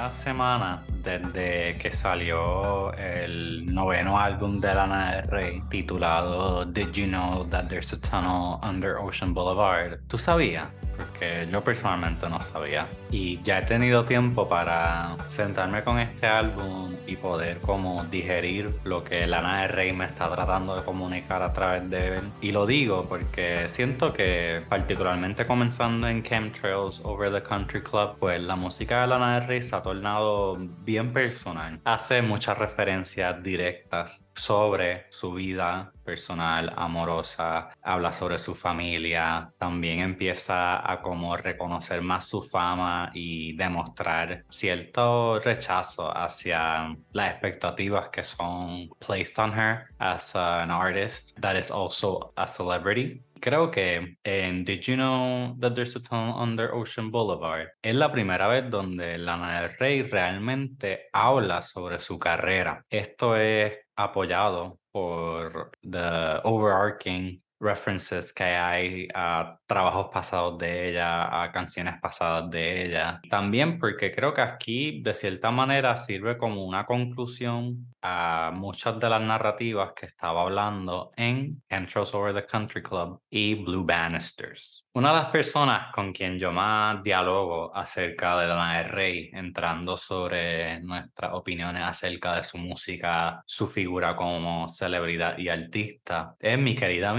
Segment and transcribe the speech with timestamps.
[0.00, 7.06] varias semanas desde que salió el noveno álbum de Lana del Rey titulado Did You
[7.06, 10.00] Know That There's a Tunnel Under Ocean Boulevard.
[10.08, 10.68] ¿Tú sabías?
[11.00, 12.86] Porque yo personalmente no sabía.
[13.10, 19.02] Y ya he tenido tiempo para sentarme con este álbum y poder como digerir lo
[19.02, 22.32] que Lana del Rey me está tratando de comunicar a través de él.
[22.40, 28.40] Y lo digo porque siento que particularmente comenzando en Chemtrails Over the Country Club, pues
[28.40, 31.80] la música de Lana del Rey se ha tornado bien personal.
[31.84, 40.90] Hace muchas referencias directas sobre su vida personal, amorosa, habla sobre su familia, también empieza
[40.90, 48.88] a como reconocer más su fama y demostrar cierto rechazo hacia las expectativas que son
[48.98, 53.22] placed on her as an artist that is also a celebrity.
[53.40, 58.12] Creo que en Did You Know That There's a Tunnel Under Ocean Boulevard es la
[58.12, 62.84] primera vez donde Lana del Rey realmente habla sobre su carrera.
[62.90, 71.52] Esto es apoyado por the overarching references que hay a trabajos pasados de ella, a
[71.52, 73.20] canciones pasadas de ella.
[73.28, 79.10] También porque creo que aquí de cierta manera sirve como una conclusión a muchas de
[79.10, 84.86] las narrativas que estaba hablando en Entrance Over the Country Club y Blue Bannisters.
[84.94, 89.96] Una de las personas con quien yo más dialogo acerca de Lana del Rey, entrando
[89.96, 96.74] sobre nuestras opiniones acerca de su música, su figura como celebridad y artista, es mi
[96.74, 97.12] querida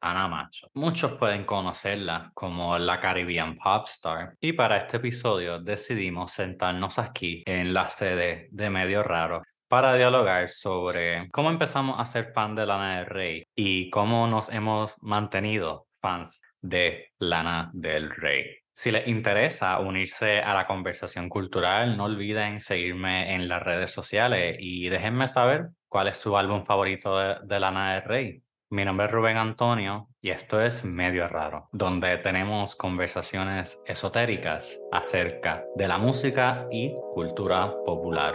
[0.00, 0.68] Ana Macho.
[0.74, 7.42] Muchos pueden conocerla como la Caribbean Pop Star y para este episodio decidimos sentarnos aquí
[7.46, 12.66] en la sede de Medio Raro para dialogar sobre cómo empezamos a ser fan de
[12.66, 18.44] Lana del Rey y cómo nos hemos mantenido fans de Lana del Rey.
[18.74, 24.56] Si les interesa unirse a la conversación cultural, no olviden seguirme en las redes sociales
[24.58, 28.42] y déjenme saber cuál es su álbum favorito de Lana del Rey.
[28.72, 35.66] Mi nombre es Rubén Antonio y esto es Medio Raro, donde tenemos conversaciones esotéricas acerca
[35.76, 38.34] de la música y cultura popular.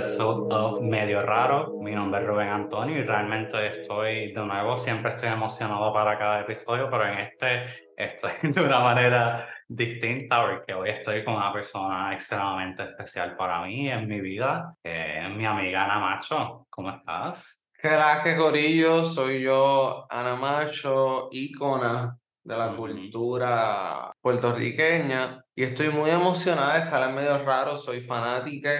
[0.00, 1.74] Episode of Medio Raro.
[1.78, 6.40] Mi nombre es Rubén Antonio y realmente estoy de nuevo, siempre estoy emocionado para cada
[6.40, 12.14] episodio, pero en este estoy de una manera distinta porque hoy estoy con una persona
[12.14, 16.66] extremadamente especial para mí en mi vida, que es mi amiga Ana Macho.
[16.70, 17.62] ¿Cómo estás?
[17.78, 26.78] que Corillo, soy yo, Ana Macho, ícona de la cultura puertorriqueña y estoy muy emocionada
[26.78, 28.70] de estar en medio raro, soy fanática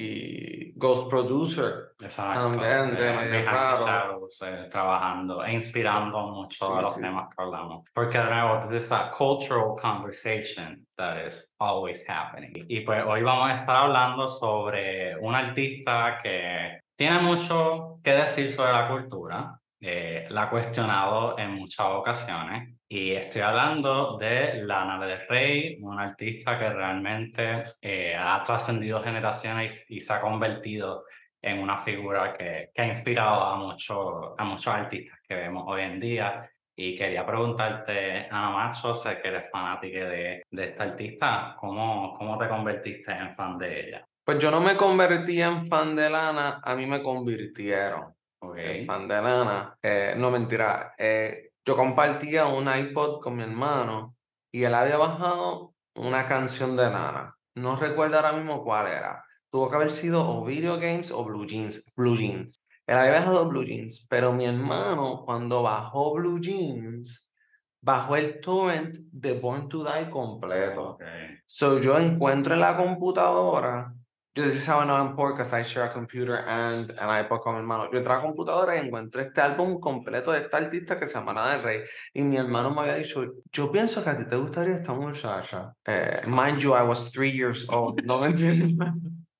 [0.00, 1.92] y ghost producer.
[1.98, 2.40] Exacto.
[2.52, 3.84] También de eh, Raro.
[3.84, 7.00] shadows, eh, trabajando e inspirando mucho Sí, a los sí.
[7.00, 7.84] temas que hablamos.
[7.92, 12.52] Porque de nuevo, this is a cultural conversation that is always happening.
[12.68, 18.52] Y pues hoy vamos a estar hablando sobre un artista que tiene mucho que decir
[18.52, 19.54] sobre la cultura.
[19.80, 22.77] eh, la ha cuestionado en muchas ocasiones.
[22.90, 29.84] Y estoy hablando de Lana del Rey, una artista que realmente eh, ha trascendido generaciones
[29.88, 31.04] y, y se ha convertido
[31.42, 35.82] en una figura que, que ha inspirado a, mucho, a muchos artistas que vemos hoy
[35.82, 36.50] en día.
[36.74, 42.38] Y quería preguntarte, Ana Macho, sé que eres fanática de, de esta artista, ¿cómo, ¿cómo
[42.38, 44.08] te convertiste en fan de ella?
[44.24, 48.86] Pues yo no me convertí en fan de Lana, a mí me convirtieron Ok, en
[48.86, 49.76] fan de Lana.
[49.82, 54.16] Eh, no, mentira, eh, yo compartía un iPod con mi hermano
[54.50, 57.36] y él había bajado una canción de Lana.
[57.56, 59.22] No recuerdo ahora mismo cuál era.
[59.50, 61.92] Tuvo que haber sido o Video Games o Blue Jeans.
[61.94, 62.64] Blue Jeans.
[62.86, 67.34] Él había bajado Blue Jeans, pero mi hermano cuando bajó Blue Jeans,
[67.82, 70.92] bajó el torrent de Born to Die completo.
[70.92, 71.02] ok.
[71.44, 73.92] So yo encuentro en la computadora,
[74.38, 77.60] yo I know I'm poor because I share a computer and an iPod con mi
[77.60, 77.90] hermano.
[77.90, 81.14] Yo entro a la computadora y encuentro este álbum completo de esta artista que se
[81.14, 81.80] llama Lana del Rey.
[82.14, 85.74] Y mi hermano me había dicho, yo pienso que a ti te gustaría esta muchacha.
[85.84, 88.04] Eh, mind you, I was three years old.
[88.04, 88.76] No me entiendes.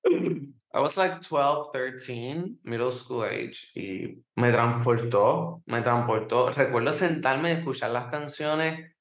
[0.71, 6.51] I was like 12, 13, middle school age, y me transportó, me transportó.
[6.51, 8.91] Recuerdo sentarme y escuchar las canciones,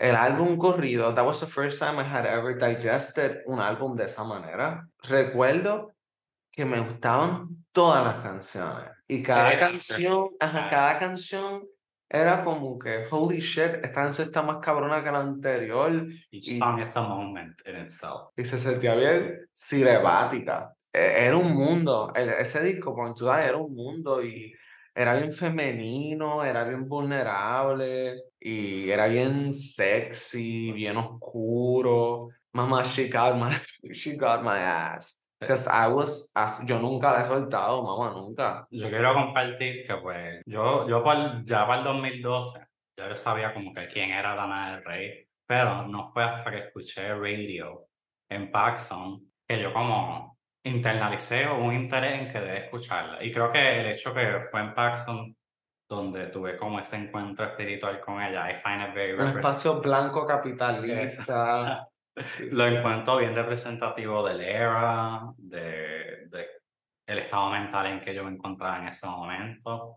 [0.00, 1.14] el álbum corrido.
[1.14, 4.88] That was the first time I had ever digested un álbum de esa manera.
[5.08, 5.92] Recuerdo
[6.50, 8.90] que me gustaban todas las canciones.
[9.06, 11.62] Y cada canción, ajá, cada canción
[12.08, 15.92] era como que, holy shit, esta canción está más cabrona que la anterior.
[16.32, 18.30] Each Y- song is a moment in itself.
[18.36, 20.72] y se sentía bien cinemática.
[20.92, 24.52] E- Era un mundo, el- ese disco, Born to Die, era un mundo y
[24.94, 32.28] era bien femenino, era bien vulnerable y era bien sexy, bien oscuro.
[32.52, 33.50] Mamá, she got my,
[33.92, 35.18] she got my ass.
[35.40, 38.66] Because I was, as- yo nunca la he soltado, mamá, nunca.
[38.70, 42.60] Yo quiero compartir que pues yo, yo por- ya para el 2012
[42.98, 46.58] ya yo sabía como que quién era Lana del Rey, pero no fue hasta que
[46.58, 47.86] escuché radio
[48.28, 50.29] en Paxson que yo como
[50.64, 53.22] internalicé un interés en querer escucharla.
[53.24, 55.36] Y creo que el hecho que fue en Paxson
[55.88, 60.24] donde tuve como ese encuentro espiritual con ella, I find it very Un espacio blanco
[60.26, 61.88] capitalista.
[62.52, 66.48] Lo encuentro bien representativo del era, de, de
[67.08, 69.96] el estado mental en que yo me encontraba en ese momento.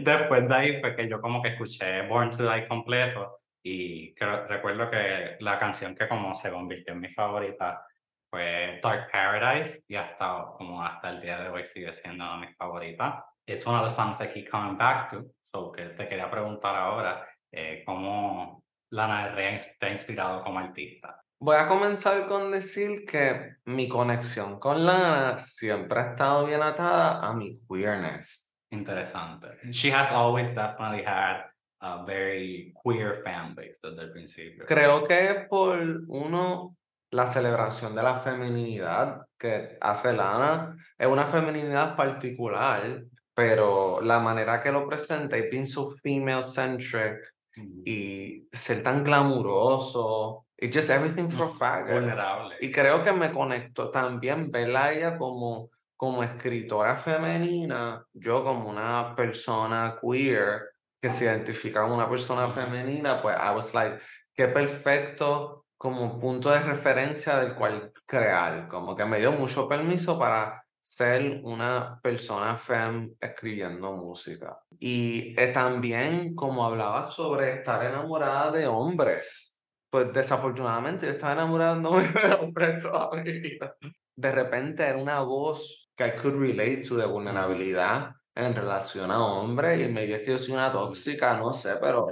[0.00, 4.46] Después de ahí fue que yo como que escuché Born to Die completo y creo-
[4.46, 7.86] recuerdo que la canción que como se convirtió en mi favorita
[8.32, 13.26] fue Dark Paradise y hasta como hasta el día de hoy sigue siendo mi favorita.
[13.46, 16.74] It's one of the songs I keep coming back to, so que te quería preguntar
[16.74, 21.22] ahora eh, cómo Lana del Rey te ha inspirado como artista.
[21.40, 27.20] Voy a comenzar con decir que mi conexión con Lana siempre ha estado bien atada
[27.20, 28.50] a mi queerness.
[28.70, 29.48] Interesante.
[29.70, 31.42] She has always definitely had
[31.82, 34.64] a very queer fan base desde el principio.
[34.66, 35.76] Creo que por
[36.08, 36.76] uno,
[37.12, 43.04] la celebración de la feminidad que hace Lana es una feminidad particular,
[43.34, 49.04] pero la manera que lo presenta y bien so female centric Mm, y ser tan
[49.04, 51.92] glamuroso, it's just everything for mm, faggot.
[51.92, 52.56] Vulnerable.
[52.60, 58.70] Y creo que me conectó también verla a ella como, como escritora femenina, yo como
[58.70, 63.98] una persona queer que se identifica como una persona femenina, pues I was like,
[64.34, 70.16] qué perfecto como punto de referencia del cual crear, como que me dio mucho permiso
[70.16, 74.60] para ser una persona fem escribiendo música.
[74.78, 79.52] Y eh, también como hablaba sobre estar enamorada de hombres
[79.90, 83.76] pues desafortunadamente yo estaba enamorado de hombres toda mi vida.
[84.16, 89.22] De repente era una voz que I could relate to de vulnerabilidad en relación a
[89.22, 92.06] hombres y me es que yo soy una tóxica, no sé, pero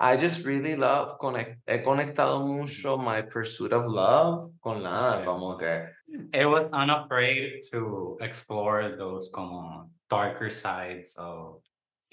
[0.00, 5.24] I just really love, conect, he conectado mucho my pursuit of love con la, Ok.
[5.24, 5.86] como que
[6.32, 11.62] It was unafraid to explore those como darker sides of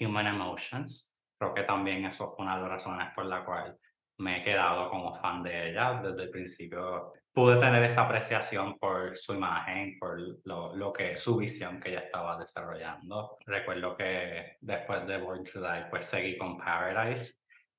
[0.00, 1.10] human emotions.
[1.40, 3.76] Creo que también eso fue una de las razones por la cual
[4.18, 7.12] me he quedado como fan de ella desde el principio.
[7.34, 12.00] Pude tener esa apreciación por su imagen, por lo, lo que su visión que ella
[12.00, 13.38] estaba desarrollando.
[13.46, 17.34] Recuerdo que después de Born to Die, pues seguí con Paradise,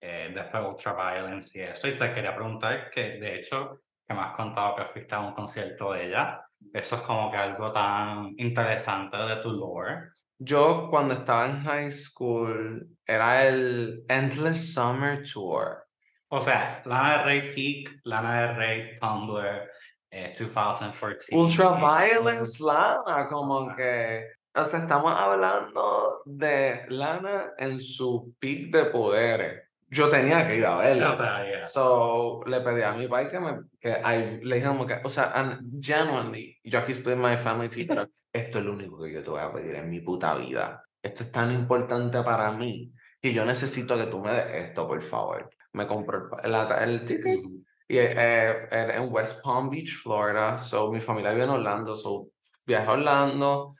[0.05, 1.87] eh, después Ultraviolence y eso.
[1.87, 5.33] Y te quería preguntar que, de hecho, que me has contado que fuiste a un
[5.33, 6.45] concierto de ella.
[6.73, 10.11] Eso es como que algo tan interesante de tu lore.
[10.37, 15.85] yo cuando estaba en high school era el Endless Summer Tour.
[16.27, 19.69] O sea, Lana del Rey Peak, Lana del Rey Tumblr,
[20.11, 21.33] eh, 2014.
[21.33, 29.62] Ultraviolence Lana, como que, o sea, estamos hablando de Lana en su peak de poderes.
[29.93, 31.17] Yo tenía que ir a O verla.
[31.17, 31.63] sea, yeah.
[31.63, 35.31] So, le pedí a mi pai que me, que ay, le dije que, o sea,
[35.35, 39.23] and genuinely, yo aquí estoy en my family pero esto es lo único que yo
[39.23, 40.83] te voy a pedir en mi puta vida.
[41.01, 45.01] Esto es tan importante para mí que yo necesito que tú me des esto, por
[45.01, 45.49] favor.
[45.73, 47.39] Me compró el, el, el ticket
[47.87, 50.57] y eh, en West Palm Beach, Florida.
[50.57, 51.95] So, mi familia vive en Orlando.
[51.95, 52.29] So,
[52.65, 53.75] viajé a Orlando.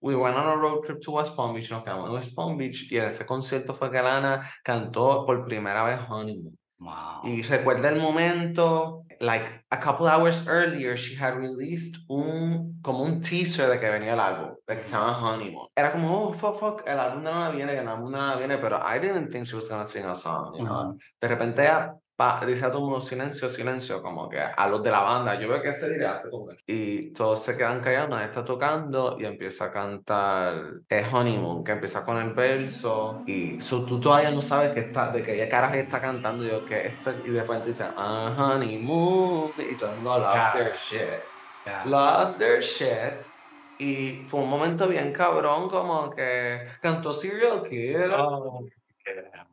[0.00, 1.70] We went on a road trip to West Palm Beach.
[1.70, 2.90] Nos quedamos en West Palm Beach.
[2.90, 6.56] Y en ese concierto fue que Lana cantó por primera vez Honeymoon.
[6.80, 7.22] Wow.
[7.24, 13.20] Y recuerda el momento, like a couple hours earlier, she had released un, como un
[13.20, 15.66] teaser de que venía el álbum, de que se llama Honeymoon.
[15.74, 18.58] Era como, oh, fuck, fuck, el álbum de Lana viene, el álbum de Lana viene,
[18.58, 20.90] pero I didn't think she was gonna sing a song, you know?
[20.90, 20.98] Ujú.
[21.20, 24.82] De repente ella pa- dice a todo el mundo silencio, silencio, como que a los
[24.82, 27.80] de la banda, yo veo que ese dirá hace como que- Y todos se quedan
[27.80, 30.54] callados, nadie está tocando y empieza a cantar
[30.88, 35.10] eh, Honeymoon, que empieza con el verso y so, tú todavía no sabes que está,
[35.12, 38.34] de que ella carajo está cantando y yo que esto y de repente dice ah,
[38.36, 40.58] Honeymoon y todo el mundo lost Claro.
[40.58, 41.22] their shit.
[41.64, 41.84] Yeah.
[41.86, 43.26] Lost their shit.
[43.78, 48.10] Y fue un momento bien cabrón, como que cantó Serial Killer.
[48.12, 48.64] Oh,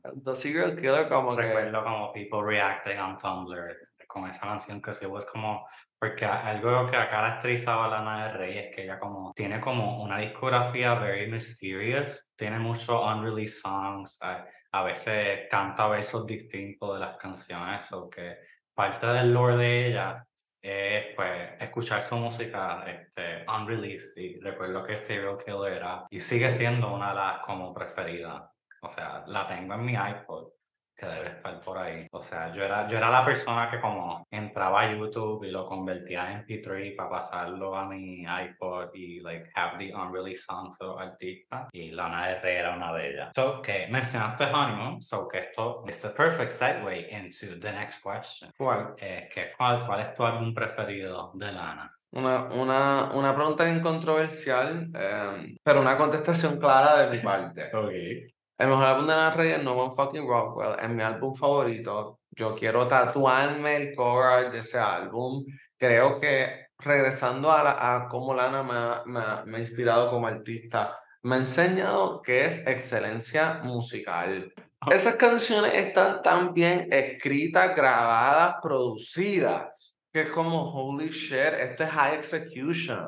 [0.01, 1.43] Cantó Serial Killer, como que.
[1.43, 3.75] Recuerdo como people reacting on Tumblr
[4.07, 5.67] con esa canción que se was como
[5.99, 10.03] Porque algo que ha caracterizado a Lana del Rey es que ella como tiene como
[10.03, 16.99] una discografía very mysterious, tiene muchos unreleased songs, a, a veces canta versos distintos de
[16.99, 18.37] las canciones, o que
[18.73, 20.25] parte del lore de ella
[20.61, 26.51] es pues escuchar su música este, unreleased y recuerdo que Serial Killer era y sigue
[26.51, 28.54] siendo una de las como preferidas.
[28.85, 30.49] O sea, la tengo en mi iPod
[30.95, 32.07] que debe estar por ahí.
[32.11, 35.65] O sea, yo era, yo era la persona que como entraba a YouTube y lo
[35.65, 40.85] convertía en MP3 para pasarlo a mi iPod y like have the unreleased songs de
[40.85, 41.67] los artistas.
[41.73, 43.33] Y Lana del Rey era una de ellas.
[43.35, 48.51] So, que mencionaste Honeymoon, so que esto es the perfect segue into the next question.
[48.57, 48.95] ¿Cuál?
[48.97, 51.91] Eh, que, ¿cuál, ¿Cuál es tu álbum preferido de Lana?
[52.11, 57.69] Una, una, una pregunta bien controversial, eh, pero una contestación clara de mi parte.
[57.75, 58.34] Ok.
[58.57, 62.21] El mejor álbum de la Rey es No One Fucking Rockwell, es mi álbum favorito.
[62.31, 65.43] Yo quiero tatuarme el cover art de ese álbum.
[65.77, 70.97] Creo que regresando a, a cómo Lana me ha, me, ha, me inspirado como artista,
[71.23, 74.53] me ha enseñado que es excelencia musical.
[74.89, 81.89] Esas canciones están tan bien escritas, grabadas, producidas, que es como, holy shit, esto es
[81.89, 83.05] high execution.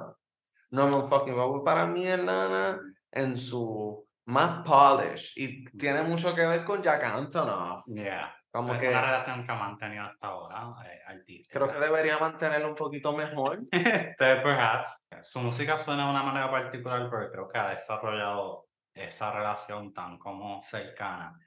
[0.71, 6.35] No One Fucking Rockwell para mí es Lana en su más polish y tiene mucho
[6.35, 7.85] que ver con Jack Antonoff.
[7.87, 8.33] Yeah.
[8.51, 11.59] Como es que una relación que ha mantenido hasta ahora, eh, artística.
[11.59, 13.59] creo que debería mantenerlo un poquito mejor.
[13.71, 15.05] Este, perhaps.
[15.23, 20.17] Su música suena de una manera particular, pero creo que ha desarrollado esa relación tan
[20.17, 21.37] como cercana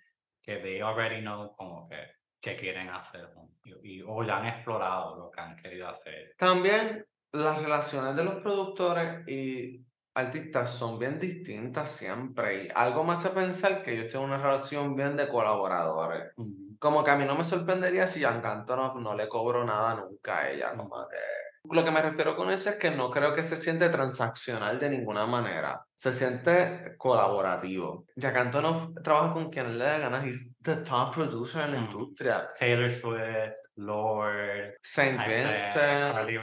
[0.42, 1.99] que they already know como que,
[2.40, 3.28] que quieren hacer
[3.64, 6.34] y, y- o ya han explorado lo que han querido hacer.
[6.38, 9.84] También las relaciones de los productores y
[10.26, 14.94] artistas son bien distintas siempre y algo me hace pensar que yo tengo una relación
[14.94, 16.32] bien de colaboradores.
[16.78, 20.38] Como que a mí no me sorprendería si Jan Antonoff no le cobró nada nunca
[20.38, 20.74] a ella.
[20.76, 21.16] Como que...
[21.70, 24.88] Lo que me refiero con eso es que no creo que se siente transaccional de
[24.88, 25.84] ninguna manera.
[25.94, 28.06] Se siente colaborativo.
[28.16, 30.24] Jack Antonoff trabaja con quien le dé ganas.
[30.26, 31.90] He's the top producer en la Ujú.
[31.90, 32.48] industria.
[32.58, 36.38] Taylor Swift, Lord, Saint este, Vincent, Carly.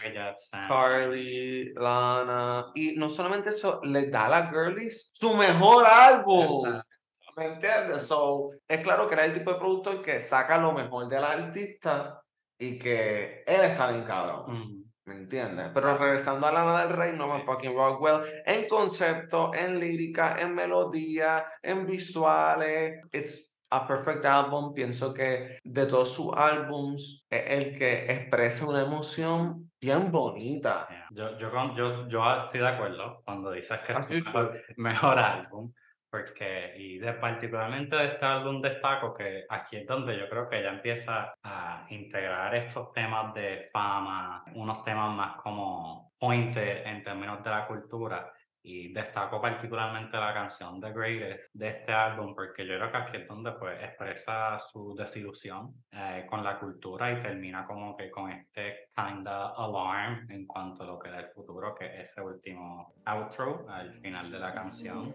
[0.68, 2.72] Carly, Lana.
[2.74, 6.66] Y no solamente eso, le da a las girlies su mejor álbum.
[6.66, 6.88] Exacto.
[7.36, 8.08] ¿Me entiendes?
[8.08, 12.20] So, es claro que era el tipo de productor que saca lo mejor del artista
[12.58, 14.56] y que él está bien cabrón.
[14.56, 14.88] Ujú.
[15.06, 15.70] ¿Me entiendes?
[15.74, 20.54] Pero regresando a Lana del Rey, no me fucking Rockwell, en concepto, en lírica, en
[20.54, 24.74] melodía, en visuales, it's a perfect album.
[24.74, 30.88] Pienso que de todos sus álbums es el que expresa una emoción bien bonita.
[31.12, 35.20] Yo, yo, yo, yo estoy de acuerdo cuando dices que es As tu mejor, mejor
[35.20, 35.74] álbum,
[36.10, 40.60] porque, y de, particularmente de este álbum destaco que aquí es donde yo creo que
[40.60, 47.44] ella empieza a integrar estos temas de fama, unos temas más como pointed en términos
[47.44, 48.32] de la cultura,
[48.68, 53.18] y destaco particularmente la canción The Greatest de este álbum, porque yo creo que aquí
[53.18, 58.30] es donde pues expresa su desilusión eh, con la cultura y termina como que con
[58.30, 62.94] este kinda alarm en cuanto a lo que era el futuro, que es ese último
[63.06, 65.14] outro al final de la canción.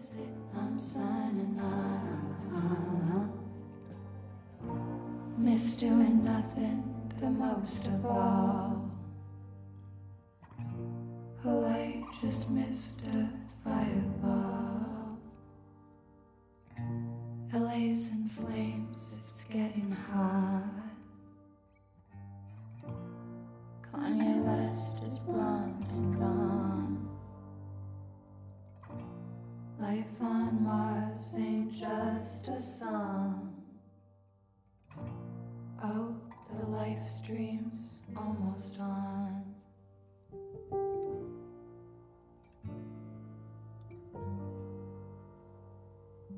[0.55, 2.23] I'm signing out.
[5.37, 6.83] Miss doing nothing
[7.19, 8.89] the most of all.
[11.45, 15.19] Oh, I just missed a fireball.
[17.53, 20.63] LA's in flames, it's getting hot.
[23.93, 27.09] Kanye West is blonde and gone.
[29.79, 33.53] Life on Mars ain't just a song.
[35.83, 36.15] Oh,
[36.59, 39.52] the life stream's almost on.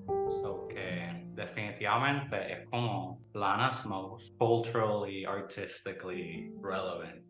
[0.08, 7.24] So que definitivamente es como Lana's most culturally, artistically relevant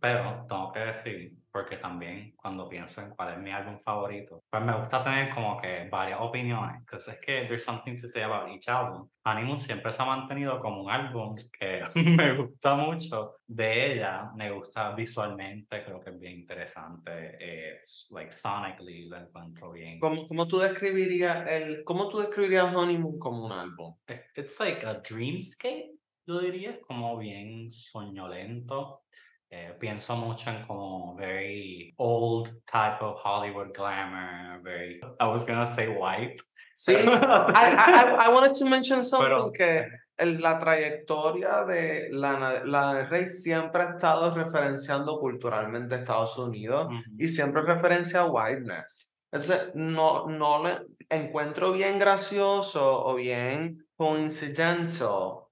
[0.00, 4.62] Pero tengo que decir, porque también cuando pienso en cuál es mi álbum favorito, pues
[4.62, 8.50] me gusta tener como que varias opiniones, porque es que there's something to say about
[8.50, 9.08] each album.
[9.24, 14.50] Honeymoon siempre se ha mantenido como un álbum que me gusta mucho de ella, me
[14.50, 19.98] gusta visualmente, creo que es bien interesante, eh, like sonically lo encuentro bien.
[19.98, 23.94] ¿Cómo, cómo tú describirías el, cómo tú describirías Honeymoon como un álbum?
[24.36, 25.92] It's like a dreamscape,
[26.26, 29.04] yo diría, como bien soñolento.
[29.50, 35.66] Eh, pienso mucho en como very old type of Hollywood glamour, very, I was gonna
[35.66, 36.36] say white.
[36.78, 39.86] Sí, I, I, I- wanted to mention something Pero- que
[40.18, 46.36] el- la trayectoria de Lana, Lana del Rey siempre ha estado referenciando culturalmente a Estados
[46.36, 46.96] Unidos Ujú.
[47.16, 49.10] y siempre referencia a whiteness.
[49.32, 55.44] Entonces, no, no le encuentro bien gracioso o bien coincidental,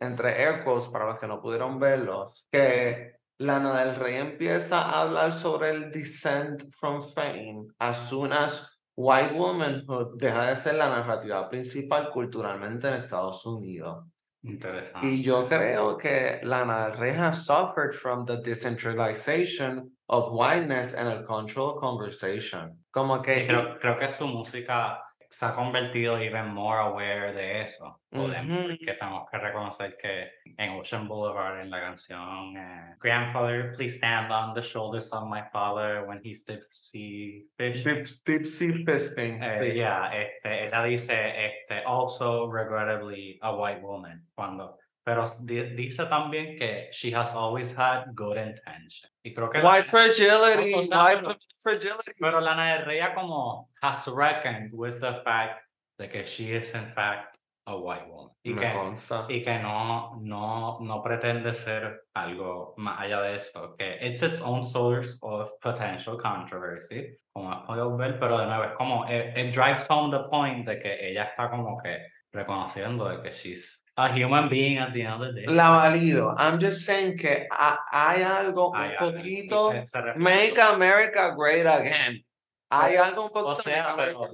[0.00, 5.02] entre air quotes para los que no pudieron verlos, que Lana del Rey empieza a
[5.02, 10.88] hablar sobre el descent from fame as soon as white womanhood deja de ser la
[10.88, 14.06] narrativa principal culturalmente en Estados Unidos.
[14.44, 15.06] Interesante.
[15.06, 21.08] Y yo creo que Lana del Rey has suffered from the decentralization of whiteness and
[21.08, 22.84] el cultural conversation.
[22.90, 25.00] Como que Y creo, creo que su música
[25.32, 27.98] se ha convertido even more aware de eso.
[28.10, 28.76] Podemos- Ujú.
[28.84, 34.30] Que tenemos que reconocer que en Ocean Boulevard, en la canción eh, Grandfather, please stand
[34.30, 37.82] on the shoulders of my father when he's tipsy fish.
[38.26, 39.42] deep sea fisting.
[39.42, 39.74] Eh, sí.
[39.74, 46.56] yeah, este, ella dice, este, also regrettably a white woman, cuando, pero di- dice también
[46.56, 49.10] que she has always had good intention.
[49.24, 52.12] Y creo que White fragility, O sea, white pero- fragility.
[52.20, 55.62] pero Lana del Rey como has reckoned with the fact
[55.98, 58.30] de que she is in fact a white woman.
[58.44, 59.26] Y Me que, consta.
[59.28, 64.42] y que no, no, no pretende ser algo más allá de eso, que it's its
[64.42, 69.36] own source of potential controversy, como has podido ver, pero de nuevo es como, it,
[69.38, 73.81] it drives home the point de que ella está como que reconociendo de que she's
[73.96, 75.46] a human being at the end of the day.
[75.46, 76.34] La valido.
[76.38, 79.70] I'm just saying que ha- hay algo Hay un algo, poquito.
[79.72, 82.24] se- se refiere- Make America great again.
[82.70, 83.62] Hay algo un O poquito.
[83.62, 84.30] sea, Make pero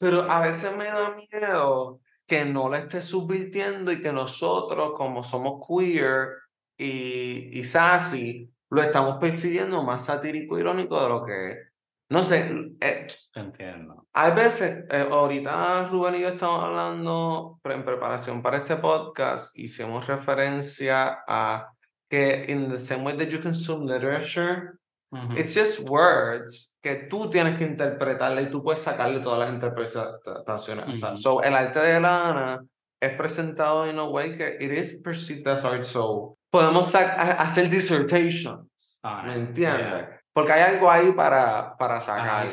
[0.00, 5.22] Pero a veces me da miedo que no la esté subvirtiendo y que nosotros, como
[5.22, 6.30] somos queer
[6.76, 11.56] y, y sassy, lo estamos persiguiendo más satírico irónico de lo que es.
[12.10, 12.50] No sé,
[12.80, 14.06] eh, entiendo.
[14.14, 20.06] hay veces, eh, ahorita Rubén y yo estamos hablando en preparación para este podcast, hicimos
[20.06, 21.68] referencia a
[22.08, 24.78] que in the same way that you consume literature,
[25.10, 25.38] Ujú.
[25.38, 30.86] It's just words que tú tienes que interpretarle y tú puedes sacarle todas las interpretaciones.
[30.86, 32.60] O sea, so, el arte de Lana
[33.00, 35.84] es presentado in a way que it is perceived as art.
[35.84, 38.68] So, podemos hacer dissertations.
[39.02, 40.17] Ah, ¿Me yeah.
[40.38, 42.46] Porque hay algo ahí para, para sacar.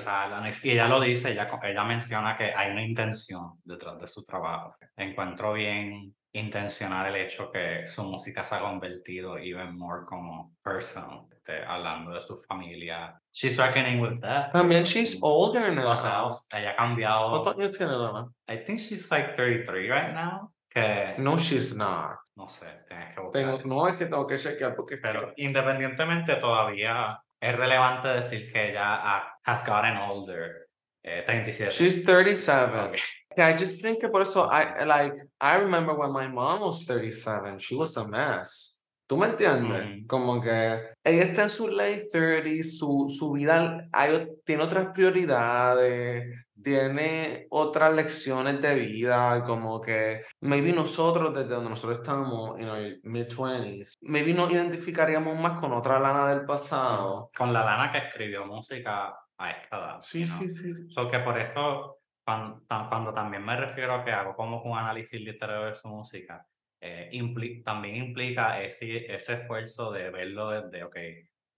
[0.63, 4.75] Y ella lo dice, ella, ella menciona que hay una intención detrás de su trabajo.
[4.97, 11.27] Encuentro bien intencional el hecho que su música se ha convertido even more como personal,
[11.31, 13.21] este, hablando de su familia.
[13.31, 14.51] She's reckoning with that.
[14.51, 15.91] También she's older now.
[15.91, 16.23] O sea,
[16.59, 17.29] ella ha cambiado.
[17.29, 18.27] ¿Cuántos años tiene Lana?
[18.49, 20.51] I think she's like 33 right now.
[20.67, 22.17] Que No, she's not.
[22.35, 23.59] no sé, tienes que buscar.
[23.59, 28.71] Tengo, no es que tengo que chequear porque Pero independientemente todavía es relevante decir que
[28.71, 30.67] ella ha, has gotten older.
[31.03, 31.71] Eh, 37.
[31.71, 32.79] She's 37.
[32.79, 32.97] Ok.
[33.37, 36.85] Yeah, I just think que por eso, I like, I remember when my mom was
[36.85, 38.74] 37, she was a mess.
[39.07, 39.99] ¿Tú me entiendes?
[39.99, 40.07] Ujú.
[40.07, 46.45] Como que ella está en su late 30s, su, su vida hay, tiene otras prioridades,
[46.63, 52.99] tiene otras lecciones de vida, como que maybe nosotros, desde donde nosotros estamos, en our
[53.03, 57.29] mid-20s, maybe nos identificaríamos más con otra lana del pasado.
[57.37, 59.97] Con la lana que escribió música a esta edad.
[60.01, 60.39] Sí, know.
[60.39, 60.73] sí, sí.
[60.89, 65.21] So que por eso, cuando, cuando también me refiero a que hago como un análisis
[65.21, 66.43] literario de su música,
[66.81, 70.95] eh, impli- también implica ese, ese esfuerzo de verlo desde, ok,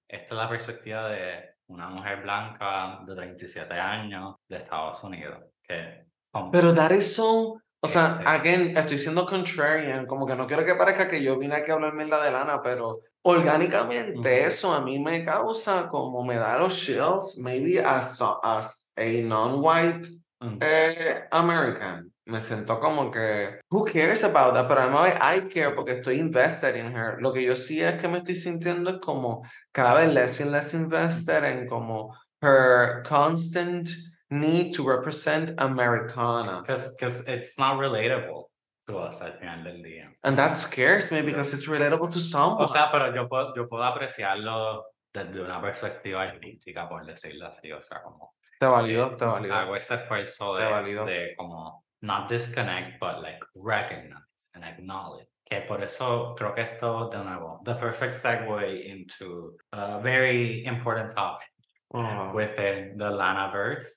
[0.10, 5.40] esta es la perspectiva de una mujer blanca de 37 años de Estados Unidos.
[5.68, 6.06] Que,
[6.52, 8.24] Pero that is so, o sea, Este.
[8.30, 11.74] again, estoy siendo contrarian, como que no quiero que parezca que yo vine aquí a
[11.74, 16.76] hablar mierda de lana, pero orgánicamente eso a mí me causa como me da los
[16.78, 20.08] chills, maybe as, a- as a non-white
[20.40, 20.60] Mm.
[20.62, 22.14] eh, American.
[22.28, 24.68] Me siento como que, who cares about that?
[24.68, 27.18] Pero además I care porque estoy invested in her.
[27.22, 30.52] Lo que yo sí es que me estoy sintiendo es como cada vez less and
[30.52, 33.90] less invested en como her constant
[34.30, 36.62] need to represent Americana.
[36.62, 38.50] Because it's not relatable
[38.88, 40.12] to us al final del día.
[40.24, 42.62] And that scares me because it's relatable to someone.
[42.64, 47.72] O sea, pero yo puedo, yo puedo apreciarlo desde una perspectiva artística, por decirlo así.
[47.72, 49.56] O sea, como te valido, eh, te valido.
[49.56, 55.28] hago ese esfuerzo Te de, de como not disconnect, but like recognize and acknowledge.
[55.50, 61.14] Que por eso creo que esto, de nuevo, the perfect segue into a very important
[61.16, 61.48] topic
[61.94, 63.88] Oh, within the Lanaverse.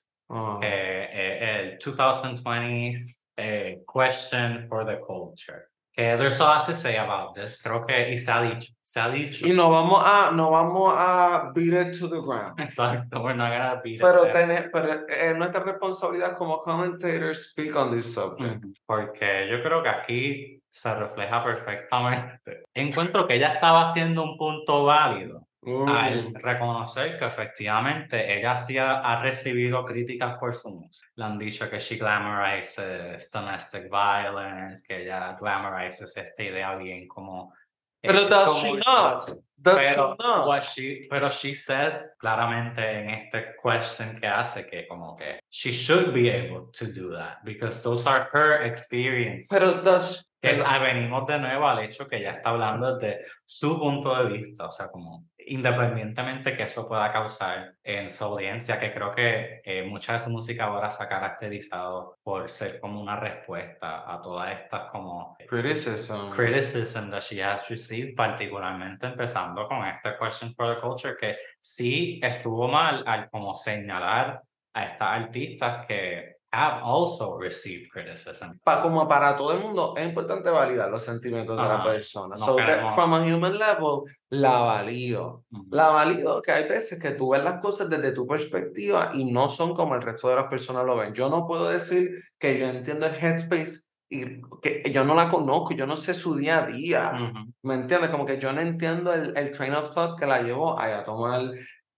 [0.63, 5.67] eh, eh, el 2020's eh, question for the culture.
[5.93, 7.57] Que there's a lot to say about this.
[7.61, 9.45] Creo que, y se ha dicho, se ha dicho.
[9.45, 12.59] Y no vamos a, no vamos a beat it to the ground.
[12.59, 14.33] Exacto, we're not gonna beat it Pero, there.
[14.33, 18.65] tener, pero es nuestra responsabilidad como commentators speak on this subject.
[18.85, 22.63] Porque yo creo que aquí se refleja perfectamente.
[22.73, 25.45] Encuentro que ella estaba haciendo un punto válido
[25.87, 26.35] al Mm.
[26.35, 31.07] reconocer que efectivamente ella sí ha, ha recibido críticas por su música.
[31.15, 37.53] Le han dicho que she glamorizes domestic violence, que ella glamorizes esta idea bien como...
[38.01, 39.21] Pero eh, does como- she not?
[39.55, 40.47] Does pero, she not?
[40.47, 45.71] what she, pero she says claramente en este question que hace que como que she
[45.71, 49.47] should be able to do that because those are her experiences.
[49.51, 53.77] Pero does Que pero- venimos de nuevo al hecho que ella está hablando desde su
[53.77, 58.93] punto de vista, o sea, como independientemente que eso pueda causar en su audiencia, que
[58.93, 63.19] creo que eh, mucha de su música ahora se ha caracterizado por ser como una
[63.19, 66.29] respuesta a todas estas como criticism.
[66.31, 72.19] criticism that she has received, particularmente empezando con este question for the culture, que sí
[72.23, 74.41] estuvo mal al como señalar
[74.73, 78.59] a estas artistas que have also received criticism.
[78.63, 82.35] Pa- como para todo el mundo, es importante validar los sentimientos de la persona.
[82.37, 85.43] No so that from a human level, la valido.
[85.51, 85.65] Ujú.
[85.71, 89.49] La valido que hay veces que tú ves las cosas desde tu perspectiva y no
[89.49, 91.13] son como el resto de las personas lo ven.
[91.13, 95.71] Yo no puedo decir que yo entiendo el headspace y que yo no la conozco,
[95.73, 97.13] yo no sé su día a día.
[97.13, 97.53] Ujú.
[97.63, 98.09] ¿Me entiendes?
[98.09, 101.03] Como que yo no entiendo el, el train of thought que la llevó a, a
[101.05, 101.39] tomar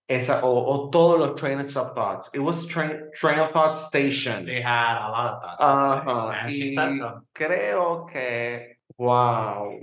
[0.07, 2.29] esa, o, o todos los trains of thoughts.
[2.33, 4.45] It was train, train of thought station.
[4.45, 5.59] They had a lot of that.
[5.59, 6.75] Ajá, And y
[7.33, 9.79] creo que, wow.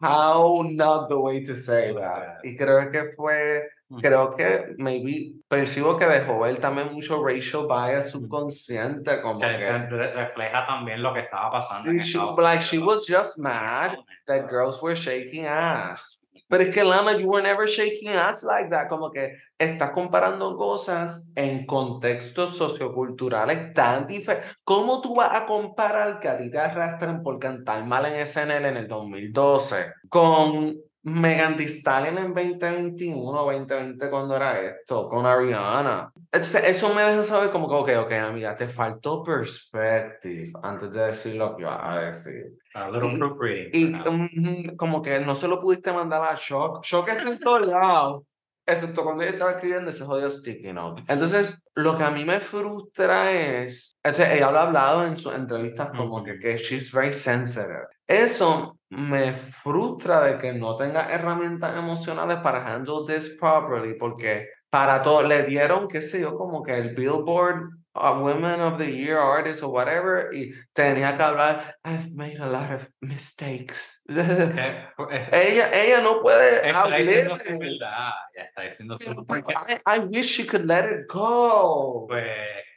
[0.00, 2.38] How not the way to say that.
[2.42, 3.68] Y creo que fue,
[4.00, 9.70] creo que maybe percibo que dejó ver también mucho racial bias subconsciente, como que que.
[9.70, 11.90] re- re- refleja también lo que estaba pasando.
[11.90, 16.19] Sí, en she, like she was just mad that girls were shaking ass.
[16.50, 18.88] Pero es que Lana, you were never shaking ass like that.
[18.88, 24.56] Como que estás comparando cosas en contextos socioculturales tan diferentes.
[24.64, 28.66] ¿Cómo tú vas a comparar que a ti te arrastran por cantar mal en SNL
[28.66, 36.12] en el 2012 con Megan Thee Stallion en 2021, 2020 cuando era esto, con Ariana?
[36.32, 41.06] Entonces, eso me deja saber como que, ok, ok, amiga, te faltó perspective antes de
[41.06, 42.44] decir lo que ibas a decir.
[42.74, 43.70] A little Y- proofreading.
[43.72, 44.08] Y perhaps.
[44.08, 46.84] ujú, como que no se lo pudiste mandar a Shock.
[46.84, 48.22] Shock está en todos lados.
[48.72, 51.02] Excepto cuando ella estaba escribiendo ese jodido sticky note.
[51.08, 53.98] Entonces, lo que a mí me frustra es.
[54.02, 57.86] ella lo ha hablado en sus entrevistas como que, que she's very sensitive.
[58.06, 63.94] Eso me frustra de que no tenga herramientas emocionales para handle this properly.
[63.94, 68.78] Porque para todo le dieron, qué sé yo, como que el Billboard a Women of
[68.78, 70.30] the Year Artist or whatever.
[70.32, 71.74] Y tenía que hablar.
[71.84, 74.02] I've made a lot of mistakes.
[74.08, 78.12] Eh, pues, es- eh, ella, ella no puede está diciendo su verdad.
[78.36, 82.06] Ya está diciendo su porque, I, I wish she could let it go.
[82.08, 82.26] Pues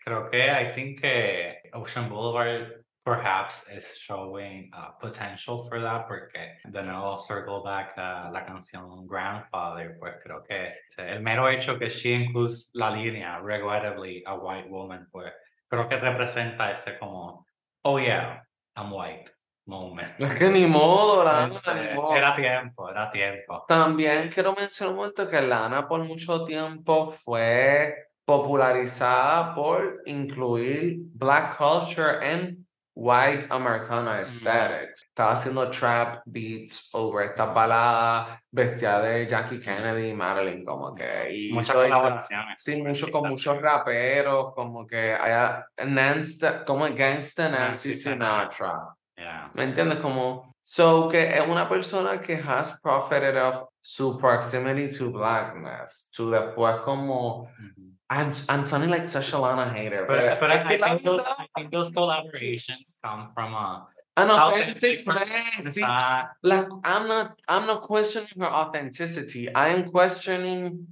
[0.03, 6.57] creo que I think que Ocean Boulevard perhaps is showing uh, potential for that porque
[6.71, 11.89] de nuevo circle back a la canción Grandfather pues creo que el mero hecho que
[11.89, 15.33] she includes la línea regrettably a white woman pues
[15.67, 17.45] creo que representa ese como
[17.83, 18.41] oh yeah
[18.75, 19.29] I'm white
[19.65, 22.15] moment Es que ni modo, Lana, Este, ni modo.
[22.15, 27.95] era tiempo era tiempo También quiero mencionar un momento que Lana por mucho tiempo fue
[28.25, 32.62] popularizada por incluir black culture en
[32.95, 35.03] white Americana aesthetics.
[35.05, 41.31] Estaba haciendo trap beats over estas baladas vestida de Jackie Kennedy y Marilyn como que
[41.31, 47.89] y muchas colaboraciones Sí, mucho con muchos raperos, como que haya Nancy, como Gangsta Nancy
[47.89, 48.95] Nancy Sinatra.
[49.17, 49.99] Yeah ¿Me entiendes?
[49.99, 56.09] Como, so que es una persona que has profited of su proximity to blackness.
[56.15, 57.92] To después como, Ujú.
[58.13, 60.05] I'm, I'm sounding like such a Lana hater.
[60.07, 63.87] But, but es I, I la think those I think those collaborations come from a
[64.15, 65.79] an authentic place.
[66.43, 69.53] Like, I'm not, I'm not questioning her authenticity.
[69.53, 70.87] I am questioning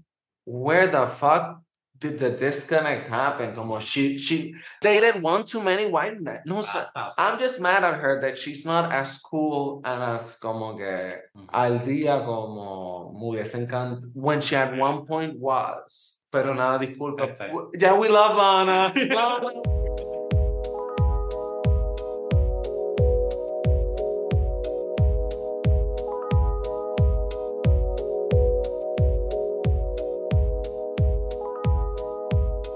[0.45, 1.61] where the fuck
[1.99, 3.53] did the disconnect happen?
[3.53, 6.41] Como she, she dated one too many white men.
[6.47, 6.87] No, sir.
[7.17, 11.47] I'm just mad at her that she's not as cool and as como que Ujú.
[11.53, 16.20] al día como hubiese encantado when she at one point was.
[16.31, 17.35] Pero nada, disculpa.
[17.77, 18.93] Ya we love Lana.
[18.95, 19.51] Lana.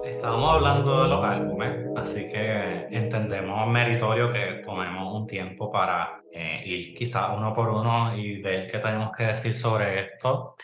[0.03, 6.61] Estábamos hablando de los álbumes, así que entendemos meritorio que tomemos un tiempo para eh,
[6.65, 10.55] ir quizás uno por uno y ver qué tenemos que decir sobre esto.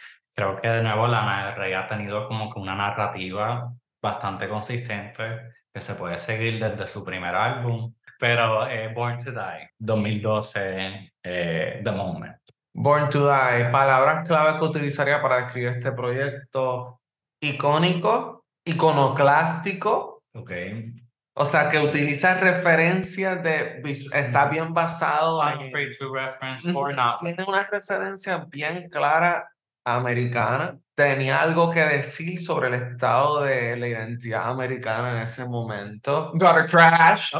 [0.41, 5.23] Creo que de nuevo Lana del Rey ha tenido como que una narrativa bastante consistente
[5.71, 11.81] que se puede seguir desde su primer álbum, pero eh, Born to Die, 2012, eh,
[11.83, 12.37] The Moment.
[12.73, 16.99] Born to Die, palabras clave que utilizaría para describir este proyecto
[17.39, 20.51] icónico, iconoclástico, Ok.
[21.35, 27.19] o sea, que utiliza referencias de, está bien basado en, to reference or not.
[27.19, 29.50] tiene una referencia bien clara
[29.83, 36.31] americana, tenía algo que decir sobre el estado de la identidad americana en ese momento.
[36.33, 37.33] Gutter trash.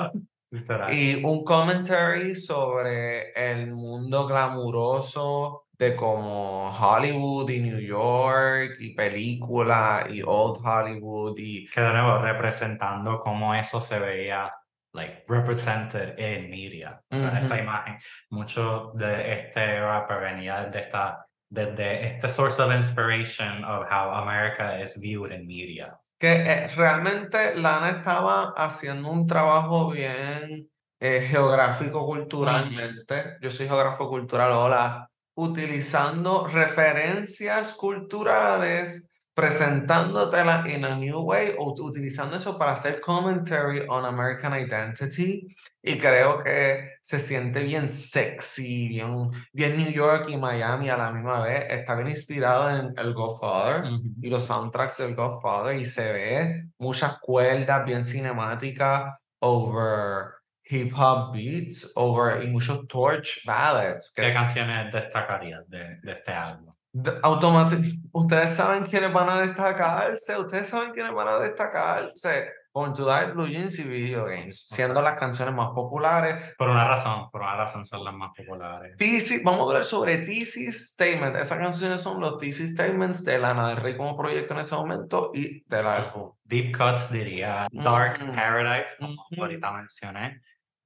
[0.49, 0.93] Literal.
[0.93, 10.05] Y un commentary sobre el mundo glamuroso de como Hollywood y New York y película
[10.07, 14.53] y old Hollywood y que de nuevo representando cómo eso se veía
[14.93, 17.97] like represented en media o sea esa imagen
[18.29, 24.81] mucho de este rap venía de esta desde este source of inspiration of how America
[24.81, 32.05] is viewed in media que eh, realmente Lana estaba haciendo un trabajo bien eh, geográfico
[32.05, 33.37] culturalmente.
[33.41, 35.09] Yo soy geógrafo cultural, hola.
[35.33, 43.83] Utilizando referencias culturales, presentándotelas in a new way, o ut- utilizando eso para hacer commentary
[43.89, 45.47] on American identity.
[45.83, 51.11] Y creo que se siente bien sexy, bien, bien New York y Miami a la
[51.11, 51.65] misma vez.
[51.71, 53.85] Está bien inspirado en El Godfather
[54.21, 60.33] y los soundtracks del Godfather y se ve muchas cuerdas bien cinemáticas over
[60.69, 66.31] hip hop beats over y muchos torch ballads ¿qué que canciones destacarías de, de este
[66.31, 66.73] álbum?
[66.93, 72.93] d- automátic- ustedes saben quiénes van a destacarse ustedes saben quiénes van a destacarse Born
[72.93, 77.29] to Die, Blue Jeans y Video Games siendo las canciones más populares por una razón
[77.31, 81.35] por una razón son las más populares Thesis, vamos a hablar sobre Thesis Statement.
[81.35, 85.31] Esas canciones son los Thesis Statements de Lana del Rey como proyecto en ese momento
[85.33, 86.31] y del álbum.
[86.43, 88.35] Deep Cuts diría Dark Mm.
[88.35, 89.41] Paradise como Ujú.
[89.41, 90.41] ahorita mencioné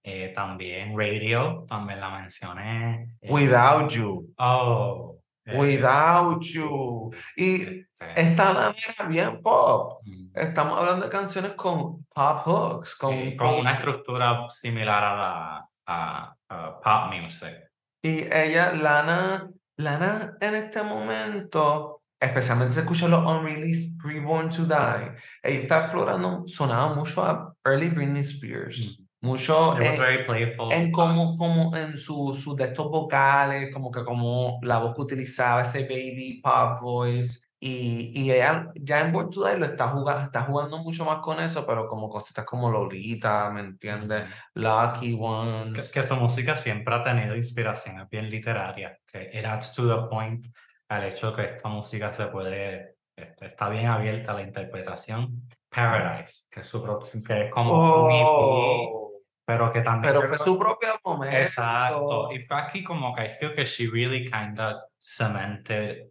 [0.07, 4.33] Eh, también Radio también la mencioné Eh, Without You.
[4.37, 5.17] Oh.
[5.45, 7.11] Eh, Without You.
[7.37, 10.01] Y esta Lana era bien pop.
[10.05, 15.15] mm, Estamos hablando de canciones con pop hooks, con, sí, con una estructura similar a
[15.15, 17.53] la a, a pop music.
[18.01, 25.15] Y ella, Lana, Lana en este momento, especialmente se escucha los unreleased Preborn to Die,
[25.43, 28.99] ella está explorando, sonaba mucho a early Britney Spears.
[29.25, 34.77] Mucho en, en como, como en sus su de estos vocales, como que como la
[34.77, 37.47] voz que utilizaba, ese baby pop voice.
[37.59, 41.17] Y, y ella ya en Born to Die lo está jugando, está jugando mucho más
[41.19, 44.25] con eso, pero como cositas como Lolita, ¿me entiendes?
[44.53, 45.91] Lucky Que, Ones.
[45.91, 50.45] que su música siempre ha tenido inspiraciones bien literarias, que it adds to the point
[50.89, 55.47] al hecho que esta música se puede, este, está bien abierta a la interpretación.
[55.69, 56.81] Paradise, que es, su
[57.27, 59.04] que es como Oh,
[59.45, 60.13] pero que también...
[60.13, 61.37] pero fue su propio momento.
[61.37, 62.31] Exacto.
[62.31, 66.09] Y fue aquí como que I feel que she really kind of cemented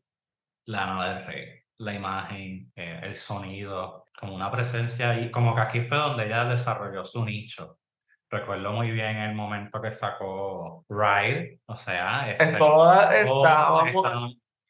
[0.66, 1.49] Lana del Rey.
[1.79, 6.44] La imagen, eh, el sonido, como una presencia y como que aquí fue donde ella
[6.44, 7.79] desarrolló su nicho.
[8.31, 12.44] Recuerdo muy bien el momento que sacó Ride, o sea, este,
[13.14, 14.12] estábamos,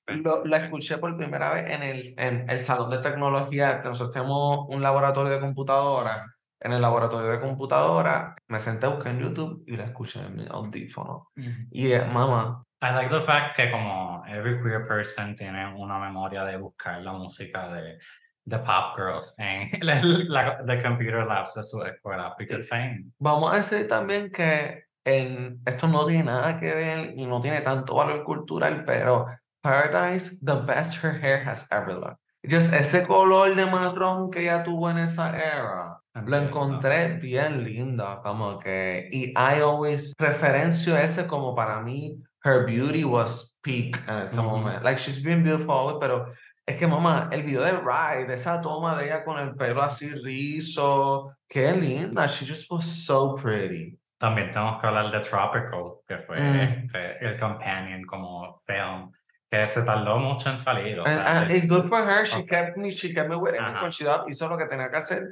[0.07, 3.81] lo- la escuché por primera vez en el, en el salón de tecnología.
[3.85, 6.34] Nosotros tenemos un laboratorio de computadora.
[6.65, 10.35] En el laboratorio de computadora me senté a buscar en YouTube y la escuché en
[10.35, 11.29] mi audífono.
[11.71, 16.43] Y es, mamá, I like the fact que como every queer person tiene una memoria
[16.45, 17.99] de buscar la música de,
[18.45, 23.05] de Pop Girls en la, la- de Computer Labs de su escuela, because same.
[23.19, 27.61] vamos a decir también que en, esto no tiene nada que ver y no tiene
[27.61, 29.27] tanto valor cultural, pero
[29.63, 32.19] Paradise, the best her hair has ever looked.
[32.49, 35.99] Just ese color de marrón que ella tuvo en esa era.
[36.27, 42.65] Lo encontré bien lindo, como que, y I always referencio ese como para mí, her
[42.67, 44.81] beauty was peak en ese momento.
[44.85, 46.27] Like, she's been beautiful, always, pero
[46.67, 50.09] es que, mamá, el video de Ride, esa toma de ella con el pelo así
[50.23, 53.99] rizo, qué linda, she just was so pretty.
[54.19, 56.85] También tenemos que hablar de Tropical, que fue Mm.
[56.85, 59.11] este, el companion como film,
[59.51, 60.99] que se tardó mucho en salir.
[60.99, 62.49] O And, sea, and el- it's good for her, she Ok.
[62.49, 63.83] kept me, she kept me waiting Ajá.
[63.83, 65.23] when she up, hizo lo que tenía que hacer.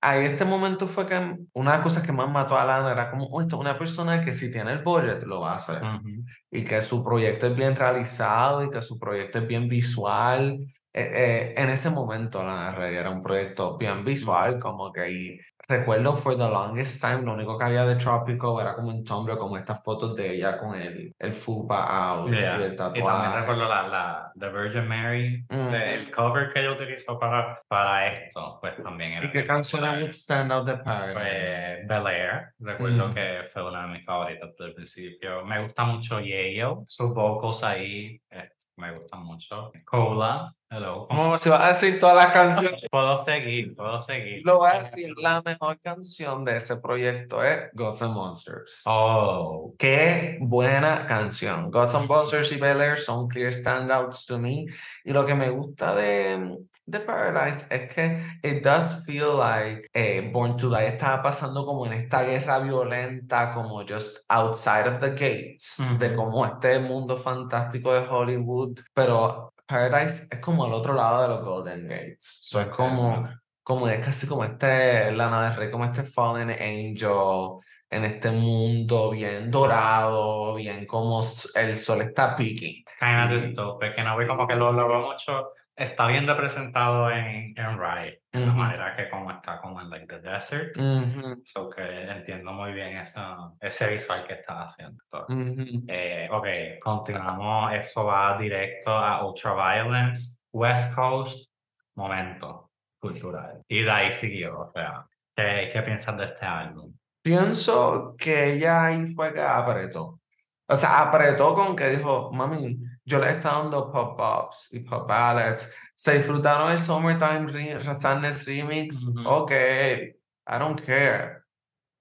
[0.00, 1.16] Ahí este momento fue que
[1.52, 3.76] una de las cosas que más mató a Lana era como, "Oh, esto es una
[3.76, 5.82] persona que si tiene el budget lo va a hacer.
[5.82, 6.24] Ujú.
[6.52, 10.58] y que su proyecto es bien realizado y que su proyecto es bien visual.
[11.00, 16.14] Eh, en ese momento del Rey era un proyecto bien visual, como que y recuerdo
[16.14, 19.58] for the longest time, lo único que había de Tropical era como un Tumblr, como
[19.58, 22.58] estas fotos de ella con el, el fupa out Yeah.
[22.58, 23.40] y el Y también tatuaje.
[23.40, 25.74] recuerdo la, la The Virgin Mary, Ujú.
[25.74, 30.02] el cover que ella utilizó para, para esto, pues también era ¿Y qué canciones popular.
[30.02, 31.14] would stand out de Paradise?
[31.14, 33.12] Pues Bel Air, recuerdo Mm.
[33.14, 35.44] que fue una de mis favoritas desde el principio.
[35.44, 39.70] Me gusta mucho Yayo, sus vocals ahí eh, me gustan mucho.
[39.84, 41.06] Cola, hello.
[41.08, 42.86] ¿Cómo se va a decir todas las canciones?
[42.90, 44.42] Puedo seguir, puedo seguir.
[44.44, 48.82] Lo voy a decir, la mejor canción de ese proyecto es Gods and Monsters.
[48.86, 51.70] Oh, Qué buena canción.
[51.70, 54.66] Gods and Monsters y Bel Air son clear standouts to me.
[55.04, 60.30] Y lo que me gusta de, de Paradise es que it does feel like eh,
[60.32, 65.10] Born to Die estaba pasando como en esta guerra violenta, como just outside of the
[65.10, 66.16] gates, de Ujú.
[66.16, 68.78] como este mundo fantástico de Hollywood.
[68.92, 72.40] Pero Paradise es como al otro lado de los Golden Gates.
[72.42, 73.28] So, es como,
[73.62, 77.58] como es casi como este Lana del Rey, como este Fallen Angel
[77.90, 81.20] en este mundo bien dorado, bien como
[81.54, 82.82] el sol está peaking.
[82.98, 85.52] kind of dystopic, que no ve como que lo logró mucho.
[85.78, 88.56] Está bien representado en, en Ride, en la Ujú.
[88.58, 90.76] manera que como está como en like the desert.
[90.76, 95.02] Ujú, So que entiendo muy bien esa, ese visual que está haciendo.
[95.28, 95.84] ujú.
[95.86, 96.46] Eh, ok,
[96.82, 97.72] continuamos.
[97.74, 101.48] Eso va directo a Ultraviolence, West Coast,
[101.94, 103.62] momento cultural.
[103.68, 104.58] Y de ahí siguió.
[104.60, 106.92] O sea, ¿qué, qué piensas de este álbum?
[107.22, 110.20] Pienso que ella ahí fue que apretó.
[110.66, 115.74] O sea, apretó con que dijo, mami, yo le estaba dando pop-ups y pop ballads.
[115.94, 119.06] Se disfrutaron el Summertime re Sadness Remix.
[119.06, 119.26] Ujú.
[119.26, 121.42] Ok, I don't care.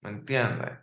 [0.01, 0.79] ¿Me entiendes?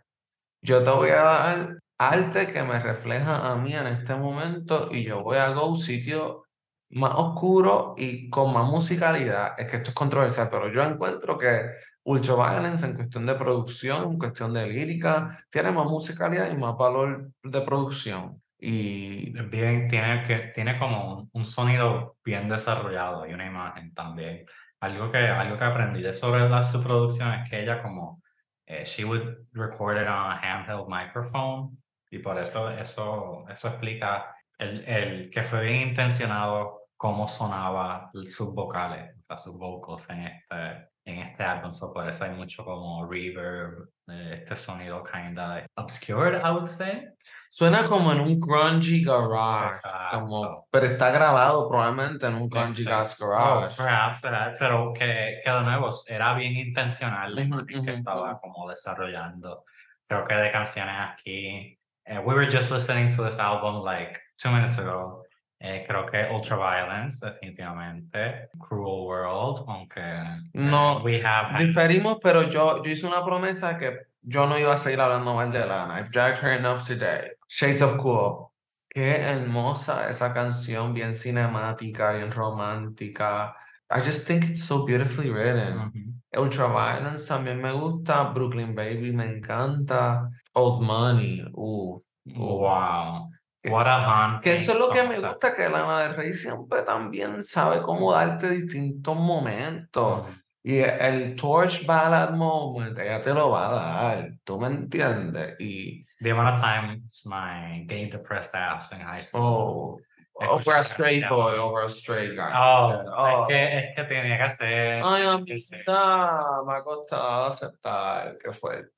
[0.61, 5.03] Yo te voy a dar arte que me refleja a mí en este momento y
[5.03, 6.43] yo voy a go a un sitio
[6.89, 9.53] más oscuro y con más musicalidad.
[9.59, 11.69] Es que esto es controversial, pero yo encuentro que
[12.03, 17.31] Ultraviolence en cuestión de producción, en cuestión de lírica, tiene más musicalidad y más valor
[17.43, 18.41] de producción.
[18.67, 24.45] Y Bien, tiene, que, tiene como un, un sonido bien desarrollado y una imagen también.
[24.79, 28.23] Algo que, algo que aprendí sobre la, su producción es que ella como,
[28.65, 31.77] eh, she would record it on a handheld microphone
[32.09, 38.53] y por eso eso, eso explica el, el que fue bien intencionado cómo sonaba sus
[38.53, 41.71] vocales, o sea, sus vocals en este, en este álbum.
[41.71, 47.07] So, por eso hay mucho como reverb, eh, este sonido kinda obscured, I would say.
[47.55, 49.79] Suena como en un grungy garage,
[50.11, 53.77] como, pero está grabado probablemente en un grungy garage.
[53.77, 54.21] perhaps,
[54.59, 59.63] pero que, que de nuevo era bien intencional Ujú, imagen que estaba como desarrollando.
[60.05, 64.51] Creo que de canciones aquí, eh, we were just listening to this album like two
[64.51, 65.23] minutes ago.
[65.57, 68.49] Eh, creo que Ultraviolence, definitivamente.
[68.59, 73.97] Cruel World, aunque eh, No, we have Diferimos, pero yo, yo hice una promesa que
[74.21, 75.97] yo no iba a seguir hablando mal de Lana.
[75.97, 77.31] I've dragged her enough today.
[77.47, 78.47] Shades of Cool.
[78.89, 83.53] Qué hermosa esa canción, bien cinemática, bien romántica.
[83.89, 85.77] I just think it's so beautifully written.
[85.77, 86.41] Ujú.
[86.43, 88.23] Ultraviolence también me gusta.
[88.33, 90.29] Brooklyn Baby me encanta.
[90.53, 91.45] Old Money.
[91.53, 91.99] Uh.
[92.25, 93.29] Wow.
[93.61, 96.83] Que- What a Que eso es lo que me gusta, que Lana del Rey siempre
[96.83, 100.27] también sabe cómo darte distintos momentos.
[100.63, 103.71] Y el Torch Ballad Moment, ella te lo va a
[104.15, 105.55] dar, ¿tú me entiendes?
[105.59, 109.99] Y, The amount of times my gay depressed ass in high school.
[110.41, 112.51] oh, over a straight boy, over a straight guy.
[112.53, 113.41] Oh, Oh.
[113.43, 115.01] Es, que, es que tenía que hacer.
[115.03, 118.91] Ay, amiguita, me ha costado aceptar, qué fuerte.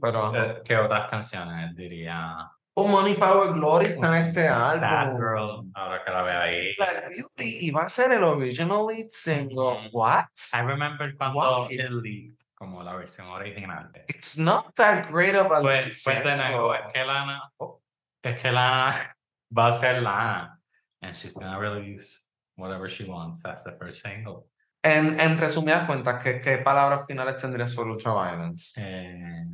[0.00, 0.32] Pero.
[0.64, 2.50] ¿Qué otras canciones diría?
[2.74, 5.16] oh, Money, Power, Glory está en mm, este Sad álbum.
[5.18, 6.74] Girl, ahora que la veo ahí.
[6.76, 9.88] Black Beauty, y va a ser el original lead single.
[9.88, 9.88] Ujú.
[9.92, 10.26] What?
[10.54, 11.76] I remember cuando Why?
[11.76, 13.90] el lead, como la versión original.
[14.08, 17.80] It's not that great of a Pues, pues de nuevo, es que Lana, oh,
[18.20, 19.16] es que Lana
[19.56, 20.58] va a ser Lana.
[21.00, 22.24] And she's gonna release
[22.56, 23.42] whatever she wants.
[23.42, 24.48] That's the first single.
[24.82, 28.72] En, en resumidas cuentas, ¿qué, qué palabras finales tendría sobre Ultraviolence?
[28.76, 29.46] Eh,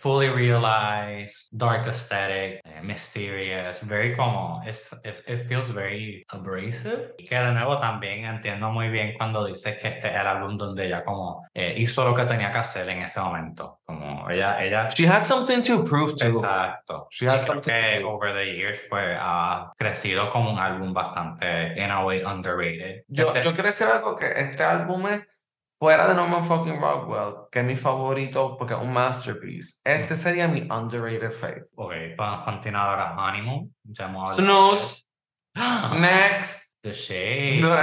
[0.00, 7.12] fully realized, dark aesthetic, eh, mysterious, very como, it's, it, it feels very abrasive.
[7.18, 10.56] Y que de nuevo también entiendo muy bien cuando dice que este es el álbum
[10.56, 13.80] donde ella como eh, hizo lo que tenía que hacer en ese momento.
[13.84, 16.26] Como ella, ella, She had something to prove to.
[16.28, 17.06] exacto.
[17.10, 18.14] She had something to que prove.
[18.14, 23.02] over the years pues ha crecido como un álbum bastante, in a way, underrated.
[23.08, 25.26] Yo, Este- yo quiero decir algo que este álbum es
[25.84, 29.82] fuera de Norman fucking Rockwell, que es mi favorito porque es un masterpiece.
[29.84, 31.64] Este sería mi underrated fave.
[31.76, 31.92] Ok,
[32.42, 33.14] continuar ahora.
[33.14, 33.70] Honeymoon.
[34.32, 35.04] Snooze.
[36.00, 36.80] Next.
[36.80, 37.60] The Shade.
[37.60, 37.76] No.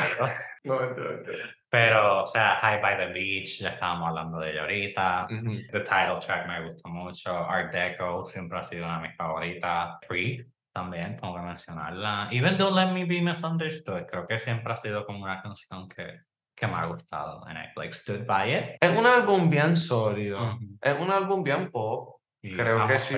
[0.64, 1.36] No, mentira.
[1.70, 5.28] Pero, o sea, High by the Beach, ya estábamos hablando de ella ahorita.
[5.30, 5.52] Ujú.
[5.72, 7.38] The title track me gustó mucho.
[7.38, 10.00] Art Deco siempre ha sido una de mis favoritas.
[10.08, 12.30] Freak también, tengo que mencionarla.
[12.32, 16.14] Even Don't Let Me Be Misunderstood, creo que siempre ha sido como una canción que,
[16.62, 17.44] que me ha gustado.
[17.48, 18.78] And I like stood by it.
[18.80, 20.60] Es un álbum bien sólido.
[20.80, 22.22] Es un álbum bien pop.
[22.44, 23.16] Y Creo que sí,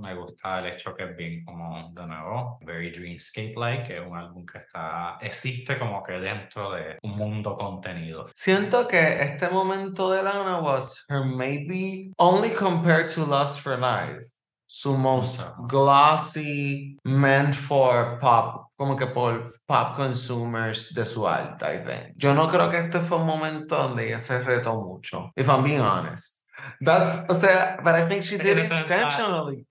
[0.00, 4.44] me gusta el hecho que es bien como, de nuevo, very dreamscape-like, es un álbum
[4.44, 8.26] que está, existe como que dentro de un mundo contenido.
[8.34, 14.26] Siento que este momento de Lana was her maybe only compared to Lust for Life.
[14.66, 21.78] Su most glossy, meant for pop, como que por pop consumers de su alta, I
[21.84, 22.14] think.
[22.16, 25.64] Yo no creo que este fue un momento donde ella se retó mucho, if I'm
[25.64, 26.44] being honest.
[26.80, 29.66] That's, o sea, but I think she did it intentionally.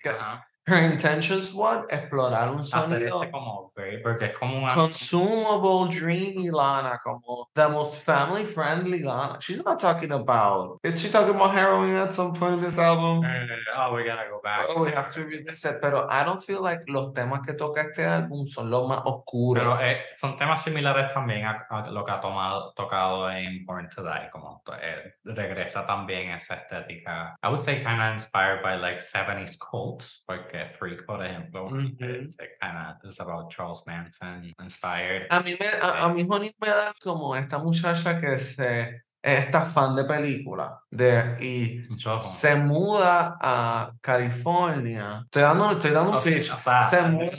[0.68, 1.86] Her intentions what?
[1.89, 4.74] Explorar un sonido este como very, porque es como una...
[4.74, 9.38] consumable, dreamy Lana, como the most family friendly Lana.
[9.39, 10.80] She's not talking about.
[10.84, 13.24] Is she talking about heroin at some point in this album?
[13.24, 13.47] eh,
[13.78, 14.65] oh, we gotta go back.
[14.68, 15.82] Oh, we have to revisit.
[15.82, 19.63] Pero I don't feel like los temas que toca este álbum son los más oscuros.
[19.63, 23.88] Pero eh, son temas similares también a, a lo que ha tomado, tocado en Born
[23.88, 27.38] to Die, como eh, regresa también esa estética.
[27.41, 31.97] I would say kind of inspired by like 70s cults, porque Freak, por ejemplo, Ujú.
[31.97, 35.28] kind of is about Charles Manson inspired.
[35.30, 39.45] A mí, me, a, a mí Honey me da como esta muchacha que se, es
[39.45, 41.84] esta fan de película de, y
[42.22, 45.22] se muda a California.
[45.26, 46.51] Estoy dando, estoy dando un pitch.
[46.51, 47.32] o sea, se muda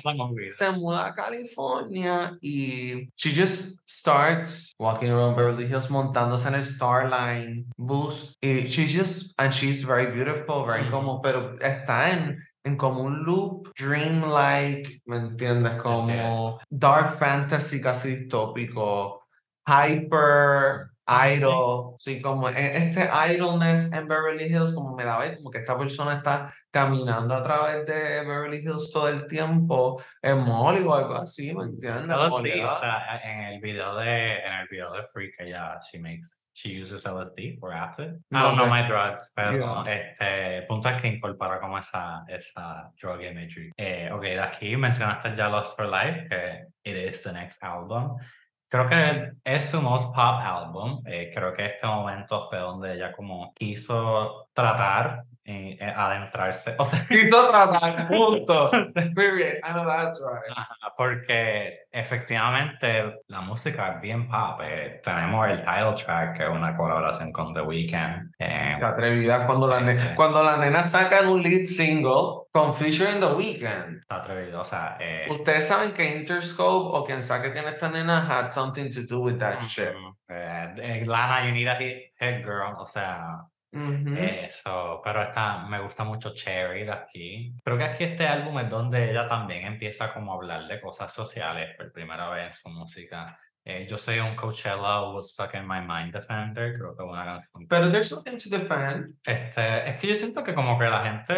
[0.52, 6.64] se muda a California y she just starts walking around Beverly Hills montándose en el
[6.64, 10.90] Starline bus y she just and she's very beautiful very Ujú.
[10.90, 12.38] como pero está en
[12.68, 15.74] en como un loop dreamlike ¿me entiendes?
[15.82, 19.24] como dark fantasy casi distópico
[19.66, 25.50] hyper idol sí como e- este idleness en Beverly Hills como me da ver como
[25.50, 30.82] que esta persona está caminando a través de Beverly Hills todo el tiempo en Molly
[30.84, 32.16] o algo así, ¿me entiendes?
[32.28, 32.72] Moleada.
[32.72, 36.70] o sea, en el video de, en el video de Freak, ella, she makes, she
[36.70, 38.14] uses LSD or acid.
[38.32, 39.82] I No, don't know my drugs, pero Yeah.
[39.86, 43.70] este, punto es que incorpora como esa, esa drug imagery.
[43.76, 48.16] Eh, ok, de aquí mencionaste ya Lost for Life, que it is the next album.
[48.70, 51.00] Creo que es su most pop album.
[51.06, 56.74] eh, creo que este momento fue donde ella como quiso tratar eh, eh, adentrarse.
[56.78, 58.70] O sea, Quiso tratar, punto.
[58.92, 59.54] sea, Period.
[59.66, 60.52] I know that's right.
[60.54, 64.60] Ajá, porque efectivamente la música es bien pop.
[64.62, 68.32] eh, tenemos el title track, que es una colaboración con The Weeknd.
[68.38, 70.08] eh, Qué atrevida cuando la, ne- Sí.
[70.14, 73.98] cuando la nena sacan un lead single con featuring The Weeknd.
[74.00, 77.88] está atrevido, o sea, eh, Ustedes saben que Interscope o quien sabe que tiene esta
[77.90, 79.94] nena had something to do with that shit.
[80.28, 83.38] eh, eh, Lana, you need a hit, hit girl, o sea,
[83.70, 85.00] Eso.
[85.04, 87.54] Pero esta, me gusta mucho Cherry de aquí.
[87.62, 91.12] Creo que aquí este álbum es donde ella también empieza como a hablar de cosas
[91.12, 93.38] sociales por primera vez en su música.
[93.70, 97.22] Eh, yo soy un Coachella Was Stuck in My Mind Defender, creo que es una
[97.22, 99.14] canción Pero there's something to defend.
[99.26, 101.34] Este, es que yo siento que como que la gente,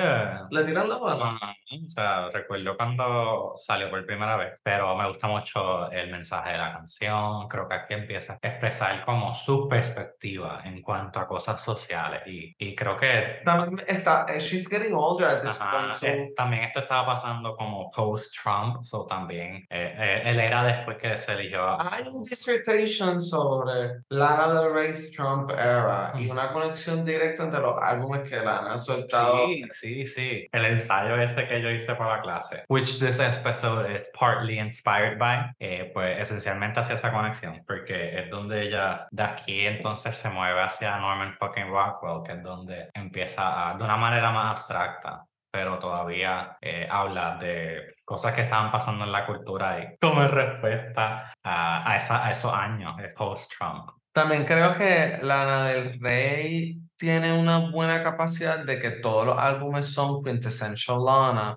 [0.51, 1.31] Le tiran la bala.
[1.35, 6.53] Ajá, o sea, recuerdo cuando salió por primera vez, pero me gusta mucho el mensaje
[6.53, 11.27] de la canción, creo que aquí empieza a expresar como su perspectiva en cuanto a
[11.27, 15.71] cosas sociales y, y creo que También está, eh, she's getting older at this ajá,
[15.81, 20.63] point, so- eh, también esto estaba pasando como post-Trump, so también eh, eh, él era
[20.65, 26.53] después que se eligió a- un dissertation sobre Lana Del Rey's Trump era y una
[26.53, 29.47] conexión directa entre los álbumes que Lana ha soltado.
[29.47, 30.49] Sí, sí, sí.
[30.53, 35.19] El ensayo ese que yo hice para la clase, which this episode is partly inspired
[35.19, 40.29] by, eh, pues esencialmente hacia esa conexión, porque es donde ella de aquí entonces se
[40.29, 45.27] mueve hacia Norman fucking Rockwell, que es donde empieza a, de una manera más abstracta,
[45.51, 51.33] pero todavía eh, habla de cosas que estaban pasando en la cultura y como respuesta
[51.43, 53.91] a, a, esa, a esos años, eh, post-Trump.
[54.13, 59.87] También creo que Lana del Rey tiene una buena capacidad de que todos los álbumes
[59.87, 61.57] son quintessential Lana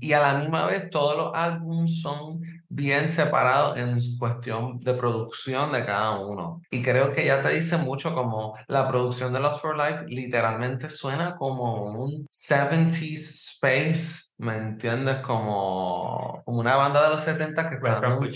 [0.00, 5.72] y a la misma vez todos los álbumes son bien separados en cuestión de producción
[5.72, 6.62] de cada uno.
[6.70, 10.88] Y creo que ya te dice mucho como la producción de Lost for Life literalmente
[10.88, 15.16] suena como un 70s space, ¿me entiendes?
[15.16, 18.30] Como, como una banda de los 70 que está en un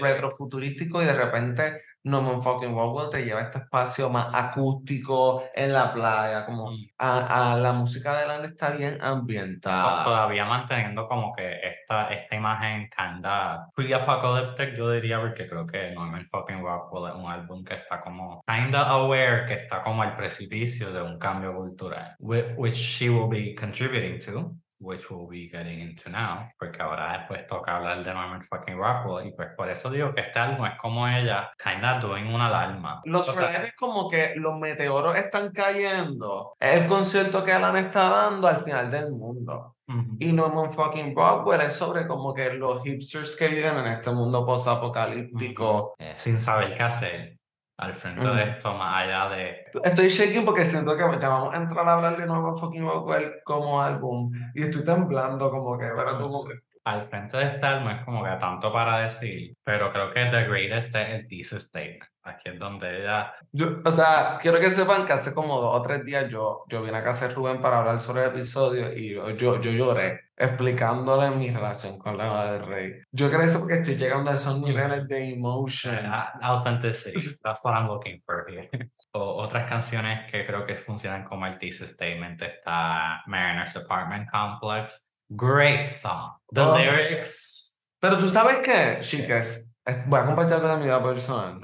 [0.00, 5.72] retrofuturístico y de repente Norman fucking Rockwell te lleva a este espacio más acústico en
[5.72, 6.74] la playa, como Mm.
[6.98, 10.04] a, a la música de Lana está bien ambientada.
[10.04, 16.24] Todavía manteniendo como que esta, esta imagen kinda pre-apocalyptic, yo diría, porque creo que Norman
[16.24, 20.92] fucking Rockwell es un álbum que está como kinda aware, que está como al precipicio
[20.92, 24.52] de un cambio cultural, whi- which she will be contributing to,
[24.82, 29.26] which we'll be getting into now, porque ahora después toca hablar de Norman fucking Rockwell,
[29.26, 33.00] y pues por eso digo que este álbum es como ella, kinda doing una alarma.
[33.04, 36.54] Los O sea, es como que los meteoros están cayendo.
[36.58, 39.76] Es el concierto que Alan está dando al final del mundo.
[40.18, 44.46] Y Norman fucking Rockwell es sobre como que los hipsters que viven en este mundo
[44.46, 45.94] post-apocalíptico.
[45.98, 47.41] Eh, sin saber qué hacer
[47.78, 48.36] al frente Mm.
[48.36, 51.94] de esto, más allá de Estoy shaking porque siento que ya vamos a entrar a
[51.94, 54.30] hablar de Norman fucking Rockwell como álbum.
[54.54, 56.54] Y estoy temblando como que, pero como que.
[56.84, 60.44] Al frente de este álbum es como que tanto para decir, pero creo que The
[60.44, 62.04] Greatest es el thesis statement.
[62.24, 65.82] Aquí es donde ella Yo, o sea, quiero que sepan que hace como dos o
[65.82, 69.14] tres días yo, yo vine a casa de Rubén para hablar sobre el episodio y
[69.14, 72.92] yo, yo, yo lloré explicándole mi relación con la del rey.
[73.12, 76.06] Yo creo eso porque estoy llegando a esos niveles de emotion.
[76.06, 78.68] Uh, authenticity, that's what I'm looking for here.
[79.14, 85.11] O, otras canciones que creo que funcionan como el thesis statement está Mariner's Apartment Complex.
[85.36, 86.30] Great song.
[86.52, 86.76] The Oh.
[86.76, 87.74] lyrics.
[88.00, 91.58] Pero tú sabes qué, chicas, Eh, voy a compartir de mi vida personal.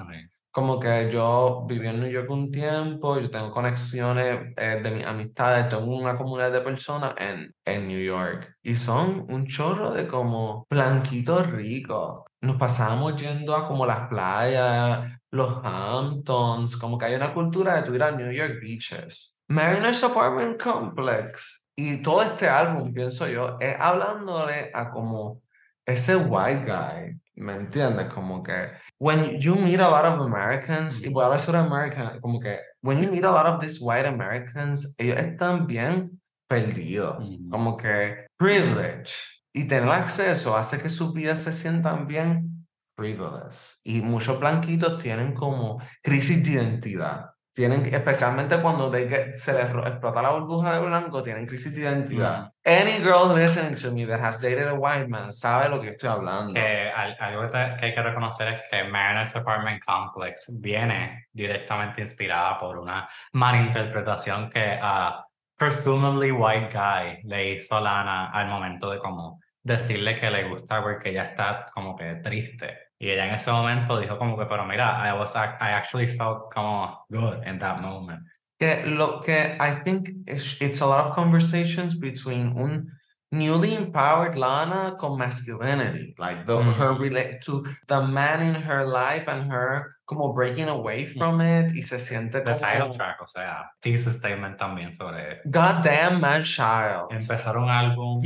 [0.51, 5.07] Como que yo viví en New York un tiempo, yo tengo conexiones eh, de mis
[5.07, 10.09] amistades, tengo una comunidad de personas en, en New York y son un chorro de
[10.09, 12.25] como blanquitos ricos.
[12.41, 17.83] Nos pasábamos yendo a como las playas, los Hamptons, como que hay una cultura de
[17.83, 19.41] tu ir a New York Beaches.
[19.49, 25.43] Mariner's Apartment Complex y todo este álbum, pienso yo, es hablándole a como
[25.87, 28.13] ese white guy, ¿me entiendes?
[28.13, 32.21] Como que when you meet a lot of Americans, y voy a hablar sobre American,
[32.21, 37.19] como que when you meet a lot of these white Americans, ellos están bien perdidos,
[37.21, 37.49] Ujú.
[37.49, 39.15] como que privilege,
[39.55, 42.67] y tener acceso hace que sus vidas se sientan bien
[42.97, 47.28] frivolous, y muchos blanquitos tienen como crisis de identidad.
[47.59, 51.81] Tienen, especialmente cuando they get- se les explota la burbuja de blanco, tienen crisis de
[51.81, 52.53] identidad.
[52.65, 56.09] Any girl listening to me that has dated a white man sabe lo que estoy
[56.09, 56.55] hablando.
[56.55, 62.57] Que al- algo que hay que reconocer es que Mariner's Apartment Complex viene directamente inspirada
[62.59, 65.25] por una malinterpretación que a
[65.57, 70.81] presumably white guy le hizo a Lana al momento de como decirle que le gusta
[70.81, 72.88] porque ella está como que triste.
[73.01, 76.53] Y ella en ese momento dijo como que, pero mira, I was I actually felt
[76.53, 78.21] como good in that moment.
[78.59, 82.91] que lo que I think it's a lot of conversations between un
[83.31, 86.99] newly empowered Lana con masculinity, like the her Mm.
[87.01, 91.83] relate to the man in her life and her como breaking away from it y
[91.83, 95.43] se siente The title como track, o sea, thesis statement también sobre eso.
[95.45, 97.09] goddamn man child.
[97.11, 98.19] empezar un álbum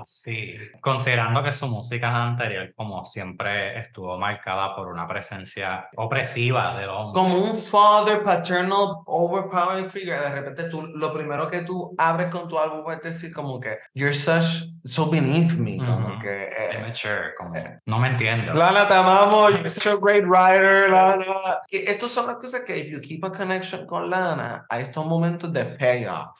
[0.00, 6.88] así, considerando que su música anterior, como siempre, estuvo marcada por una presencia opresiva de
[6.88, 7.12] hombre.
[7.14, 12.48] Como un father paternal overpowering figure, de repente tú lo primero que tú abres con
[12.48, 16.18] tu álbum es decir como que you're such so beneath me, como Ujú.
[16.22, 17.52] que eh, Immature, como,
[17.86, 18.52] no me entiendo.
[18.52, 19.52] Lana, te amamos.
[19.52, 21.19] You're such a great writer, Lana.
[21.68, 25.06] Que estos son las cosas que, if you keep a connection con Lana, hay estos
[25.06, 26.38] momentos de payoff.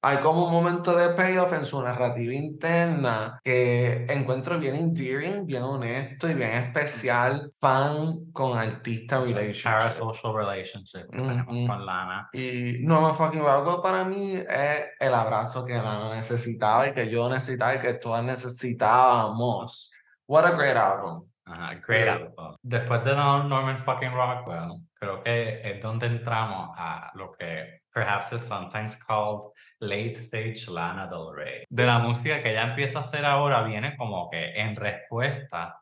[0.00, 5.64] Hay como un momento de payoff en su narrativa interna que encuentro bien endearing, bien
[5.64, 9.64] honesto y bien especial, fan con artista relationship.
[9.64, 11.66] Parasocial relationship que tenemos Ujú.
[11.66, 12.28] con Lana.
[12.32, 17.28] Y Norman fucking Rockwell para mí es el abrazo que Lana necesitaba y que yo
[17.28, 19.92] necesitaba y que todas necesitábamos.
[20.28, 21.27] What a great album.
[21.48, 21.70] Ajá,
[22.10, 22.56] album.
[22.62, 28.32] Después de Nor- Norman fucking Rockwell, creo que es donde entramos a lo que perhaps
[28.32, 31.64] is sometimes called late stage Lana Del Rey.
[31.70, 35.80] De la música que ella empieza a hacer ahora viene como que en respuesta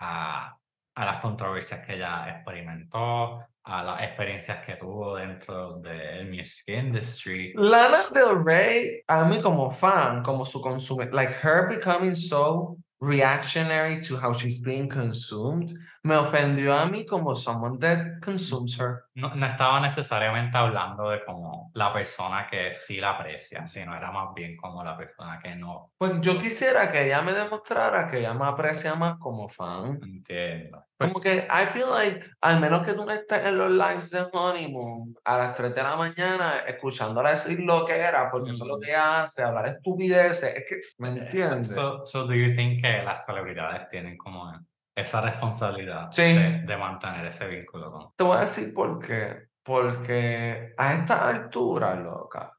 [0.00, 0.56] a,
[0.96, 7.52] a las controversias que ella experimentó, a las experiencias que tuvo dentro del music industry.
[7.54, 14.00] Lana Del Rey, a mí como fan, como su consumo, like her becoming so reactionary
[14.02, 19.04] to how she's being consumed, me ofendió a mí como someone that consumes her.
[19.14, 24.10] No, no estaba necesariamente hablando de como la persona que sí la aprecia, sino era
[24.10, 28.18] más bien como la persona que no Pues yo quisiera que ella me demostrara que
[28.18, 29.98] ella me aprecia más como fan.
[30.02, 30.84] entiendo.
[30.98, 34.24] Como que I feel like, al menos que tú no estés en los lives de
[34.32, 38.68] Honeymoon a las 3 de la mañana escuchándola decir lo que era, porque eso es
[38.68, 41.74] lo que ella hace, hablar estupideces, es que, ¿me So, entiendes?
[41.74, 44.52] so, so do you think que las celebridades tienen como
[44.94, 46.22] esa responsabilidad Sí.
[46.22, 48.10] de, de mantener ese vínculo con.
[48.16, 49.48] Te voy a decir por qué.
[49.64, 52.52] Porque a esta altura, loca,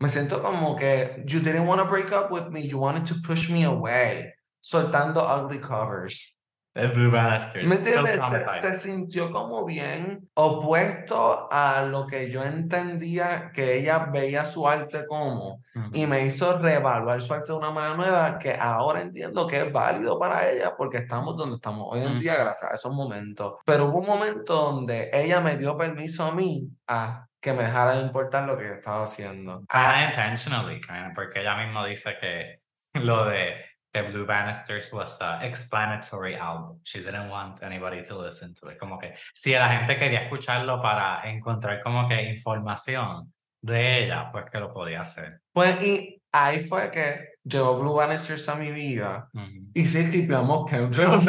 [0.00, 3.14] me siento como que you didn't want to break up with me, you wanted to
[3.26, 6.33] push me away, soltando ugly covers.
[6.74, 7.68] El Blue Bannisters.
[7.68, 8.52] ¿Me still entiendes?
[8.60, 15.06] Se, sintió como bien opuesto a lo que yo entendía que ella veía su arte
[15.06, 15.90] como Ujú.
[15.92, 19.72] y me hizo reevaluar su arte de una manera nueva que ahora entiendo que es
[19.72, 22.18] válido para ella porque estamos donde estamos hoy en Mm.
[22.18, 23.54] día gracias a esos momentos.
[23.64, 27.96] Pero hubo un momento donde ella me dio permiso a mí a que me dejara
[27.96, 29.60] de importar lo que yo estaba haciendo.
[29.70, 30.80] Kinda intentionally,
[31.14, 32.60] porque ella misma dice que
[32.94, 33.54] lo de
[33.94, 36.80] que Blue Bannisters was a explanatory album.
[36.82, 38.78] She didn't want anybody to listen to it.
[38.78, 43.32] Como que si la gente quería escucharlo para encontrar como que información
[43.62, 45.40] de ella, pues que lo podía hacer.
[45.52, 49.30] Pues y ahí fue que llegó Blue Bannisters a mi vida
[49.72, 51.20] y sí tipeamos que No, o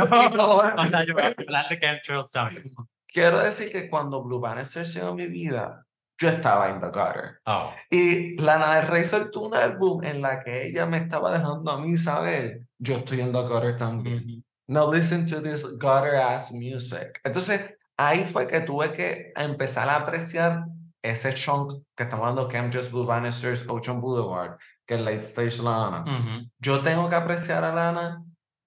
[0.86, 2.63] sea, yo voy a hablar de chemtrails también.
[3.07, 5.84] Quiero decir que cuando Blue Bannisters llegó a mi vida,
[6.18, 7.39] yo estaba in the gutter.
[7.45, 11.72] Oh, Y Lana del Rey soltó un álbum en la que ella me estaba dejando
[11.72, 14.18] a mí saber, yo estoy en the gutter también.
[14.26, 14.43] ujú.
[14.68, 17.20] No listen to this gutter ass music.
[17.24, 20.66] Entonces, ahí fue que tuve que empezar a apreciar
[21.03, 24.57] ese chunk que estamos hablando, Chemtrails, Blue Bannisters, Ocean Boulevard,
[24.88, 26.01] que es Late Stage Lana.
[26.01, 26.49] Ujú.
[26.59, 28.24] Yo tengo que apreciar a Lana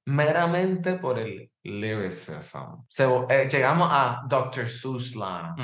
[0.06, 2.84] meramente por el lyricism.
[2.88, 4.68] Se, eh, llegamos a Dr.
[4.68, 5.54] Seuss Lana.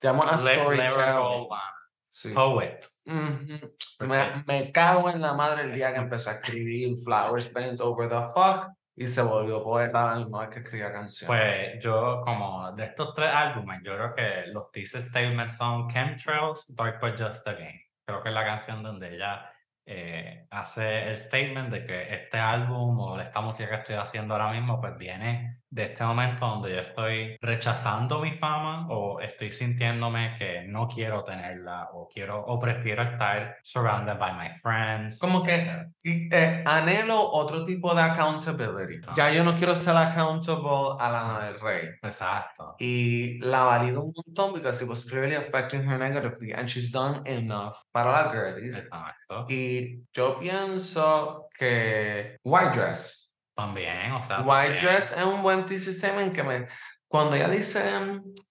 [0.00, 1.48] Llegamos a Storytelling.
[2.08, 2.30] Sí.
[2.30, 2.80] Poet.
[3.06, 3.76] Ujú.
[3.96, 7.80] ¿Por Me, me cago en la madre el día que empezó a escribir Flowers Bent
[7.80, 11.26] Over the Fuck y se volvió poeta la misma vez que escribía canciones.
[11.26, 16.66] Pues yo, como de estos tres álbumes, yo creo que los thesis statements son Chemtrails,
[16.68, 17.80] Dark but Just a Game.
[18.04, 19.50] Creo que es la canción donde ella
[19.92, 24.52] eh, hace el statement de que este álbum o esta música que estoy haciendo ahora
[24.52, 30.36] mismo, pues viene de este momento donde yo estoy rechazando mi fama o estoy sintiéndome
[30.38, 35.18] que no quiero tenerla o quiero o prefiero estar surrounded by my friends.
[35.20, 39.00] Como que- eh, anhelo otro tipo de accountability.
[39.08, 39.12] Ah.
[39.16, 41.88] Ya yo no quiero ser accountable a Lana del Rey.
[42.02, 42.74] Exacto.
[42.78, 47.22] Y la valido un montón because it was clearly affecting her negatively and she's done
[47.26, 48.76] enough para la girlies.
[48.78, 49.19] Exacto.
[49.48, 53.36] Y yo pienso que White Dress.
[53.54, 54.40] También, o sea.
[54.40, 54.84] White también.
[54.84, 56.66] Dress es un buen sistema en que me,
[57.08, 57.82] cuando ella dice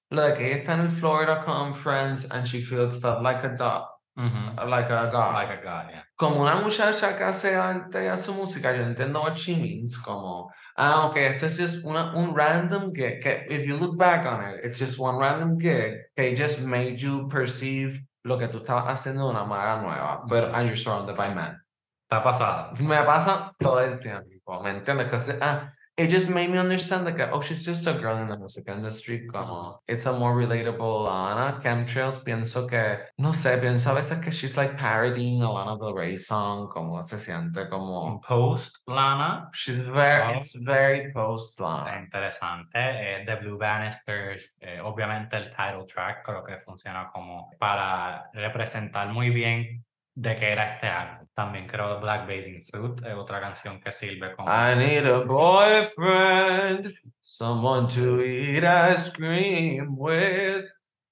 [0.09, 3.49] lo de que ella está en el Florida Conference and she feels felt like a
[3.49, 4.67] dog, Ujú.
[4.67, 5.33] like a god.
[5.33, 6.03] Like a god, yeah.
[6.15, 10.49] Como una muchacha que hace arte y hace música, yo entiendo what she means, como,
[10.77, 14.43] ah, ok, esto es just una, un random gig, que if you look back on
[14.43, 18.85] it, it's just one random gig que just made you perceive lo que tú estabas
[18.87, 21.59] haciendo de una manera nueva, but and you're surrounded by men.
[22.03, 22.71] Está pasada.
[22.79, 25.07] Me pasa todo el tiempo, ¿me entiendes?
[25.07, 28.37] Because, ah, it just made me understand like oh, she's just a girl in the
[28.37, 31.59] music industry, como, it's a more relatable Lana.
[31.59, 35.93] Chemtrails, pienso que, no sé, pienso a veces que she's like parodying a Lana Del
[35.93, 41.99] Rey song, como se siente como, Post Lana, she's very, it's very post Lana.
[41.99, 42.75] interesante.
[42.75, 49.09] Eh, The Blue Bannisters, eh, obviamente el title track creo que funciona como para representar
[49.09, 49.83] muy bien
[50.19, 51.27] de qué era este álbum.
[51.33, 54.49] También creo Black Bathing Suit es otra canción que sirve como...
[54.49, 60.65] I need a boyfriend, someone to eat ice cream with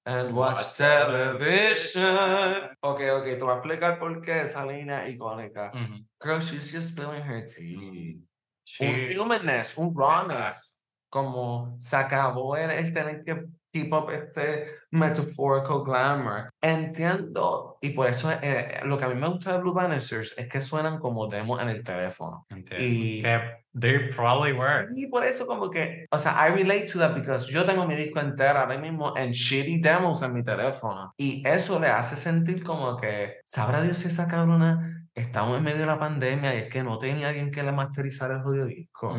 [0.04, 2.06] and watch television.
[2.80, 5.72] Ok, ok, te voy a explicar por qué esa línea icónica.
[5.74, 6.04] Ujú.
[6.22, 8.18] Girl, she's just spilling her tea.
[8.80, 10.82] Un humanness, un rawness.
[11.10, 13.46] Como se acabó el, el tener que
[13.82, 16.50] keep up este metaphorical glamour.
[16.62, 20.48] Entiendo, y por eso eh, lo que a mí me gusta de Blue Bannisters es
[20.48, 22.46] que suenan como demos en el teléfono.
[22.50, 22.84] entiendo.
[22.86, 23.40] y- Que
[23.78, 24.88] they probably were.
[24.94, 27.94] Sí, por eso como que, o sea, I relate to that because yo tengo mi
[27.94, 31.12] disco entero ahora mismo en shitty demos en mi teléfono.
[31.16, 35.78] Y eso le hace sentir como que, sabrá Dios si esa cabrona, estamos en medio
[35.80, 39.12] de la pandemia y es que no tenía alguien que le masterizara el jodido disco.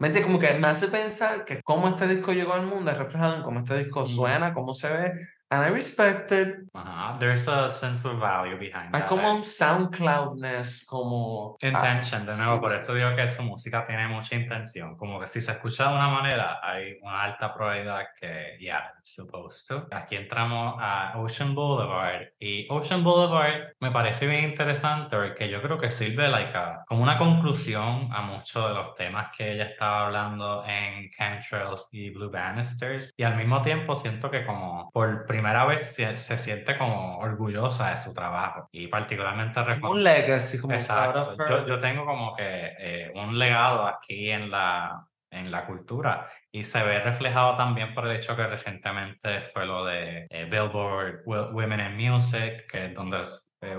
[0.00, 0.22] ¿Me entiendes?
[0.26, 3.42] Como que me hace pensar que cómo este disco llegó al mundo es reflejado en
[3.42, 4.03] cómo este disco.
[4.06, 5.12] Suena, cómo se ve.
[5.54, 6.56] And I respect it.
[6.74, 7.18] Ajá.
[7.18, 9.08] There's a sense of value behind Hay that.
[9.08, 11.56] como un SoundCloudness, como...
[11.62, 12.76] ah, Intention, de nuevo, sí, por sí.
[12.82, 14.96] eso digo que su música tiene mucha intención.
[14.96, 19.14] Como que si se escucha de una manera, hay una alta probabilidad que, yeah, it's
[19.14, 19.86] supposed to.
[19.94, 22.28] Aquí entramos a Ocean Boulevard.
[22.38, 27.02] Y Ocean Boulevard me parece bien interesante porque yo creo que sirve like a- como
[27.02, 32.30] una conclusión a muchos de los temas que ella estaba hablando en Chemtrails y Blue
[32.30, 33.12] Bannisters.
[33.16, 37.90] Y al mismo tiempo siento que como por primera vez se, se siente como orgullosa
[37.90, 38.68] de su trabajo.
[38.72, 41.36] Y particularmente un legacy, como Exacto.
[41.48, 46.28] Yo, yo tengo como que eh, un legado aquí en la, en la cultura.
[46.50, 51.22] Y se ve reflejado también por el hecho que recientemente fue lo de eh, Billboard
[51.26, 53.22] Wo- Women in Music, que es donde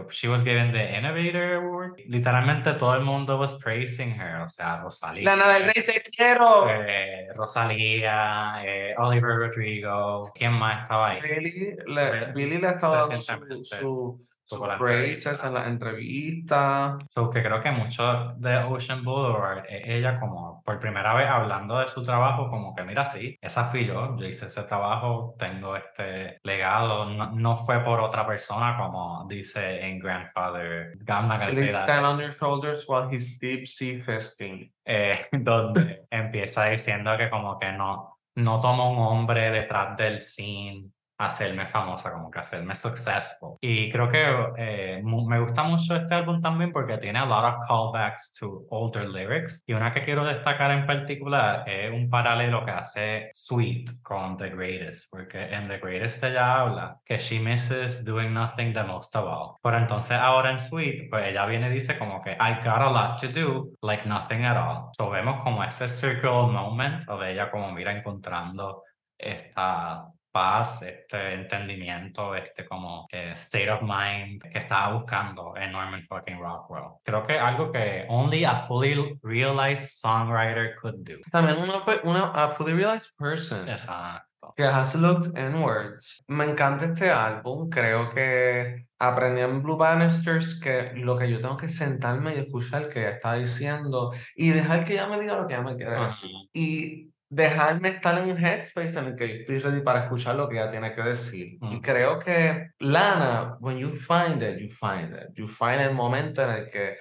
[0.10, 2.02] she was given the Innovator Award.
[2.08, 5.24] Literalmente todo el mundo was praising her, o sea, Rosalía.
[5.26, 6.70] Lana del Rey, te quiero.
[6.70, 11.22] eh, Rosalía, eh, Oliver Rodrigo, ¿quién más estaba ahí?
[11.22, 15.48] Billy le, Re- Billy le ha estado dando su, su sus praises entrevista.
[15.48, 16.98] en la entrevista.
[17.10, 21.80] So, que creo que mucho de Ocean Boulevard es ella como por primera vez hablando
[21.80, 25.76] de su trabajo, como que mira, sí, esa fui yo, yo hice ese trabajo, tengo
[25.76, 32.20] este legado, no, no fue por otra persona como dice en Grandfather, Gamma stand on
[32.20, 34.72] your shoulders while he's deep sea fisting.
[34.86, 40.90] eh, donde empieza diciendo que como que no, no toma un hombre detrás del scene
[41.18, 43.58] hacerme famosa, como que hacerme successful.
[43.62, 44.24] Y creo que
[44.58, 49.08] eh, me gusta mucho este álbum también porque tiene a lot of callbacks to older
[49.08, 49.64] lyrics.
[49.66, 54.50] Y una que quiero destacar en particular es un paralelo que hace Sweet con The
[54.50, 59.26] Greatest, porque en The Greatest ella habla que she misses doing nothing the most of
[59.26, 59.56] all.
[59.62, 62.90] Pero entonces ahora en Sweet, pues ella viene y dice como que I got a
[62.90, 64.90] lot to do, like nothing at all.
[64.98, 68.84] So vemos como ese circle moment of ella como mira encontrando
[69.18, 70.06] esta
[70.36, 76.40] paz, este entendimiento, este como eh, state of mind que estaba buscando en Norman fucking
[76.40, 77.00] Rockwell.
[77.04, 81.14] Creo que algo que only a fully realized songwriter could do.
[81.32, 84.52] También una, pe- una a fully realized person Exacto.
[84.58, 86.22] que has looked inwards.
[86.28, 87.70] Me encanta este álbum.
[87.70, 92.90] Creo que aprendí en Blue Bannisters que lo que yo tengo que sentarme y escuchar
[92.90, 96.32] que está diciendo y dejar que ella me diga lo que ella me quiere decir.
[96.54, 100.48] Y dejarme estar en un headspace en el que yo estoy ready para escuchar lo
[100.48, 101.58] que ella tiene que decir.
[101.62, 101.82] Y Mm.
[101.82, 105.30] creo que Lana, when you find it, you find it.
[105.36, 106.98] You find el momento en el que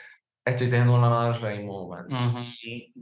[0.47, 2.11] estoy teniendo un Lana del Rey moment.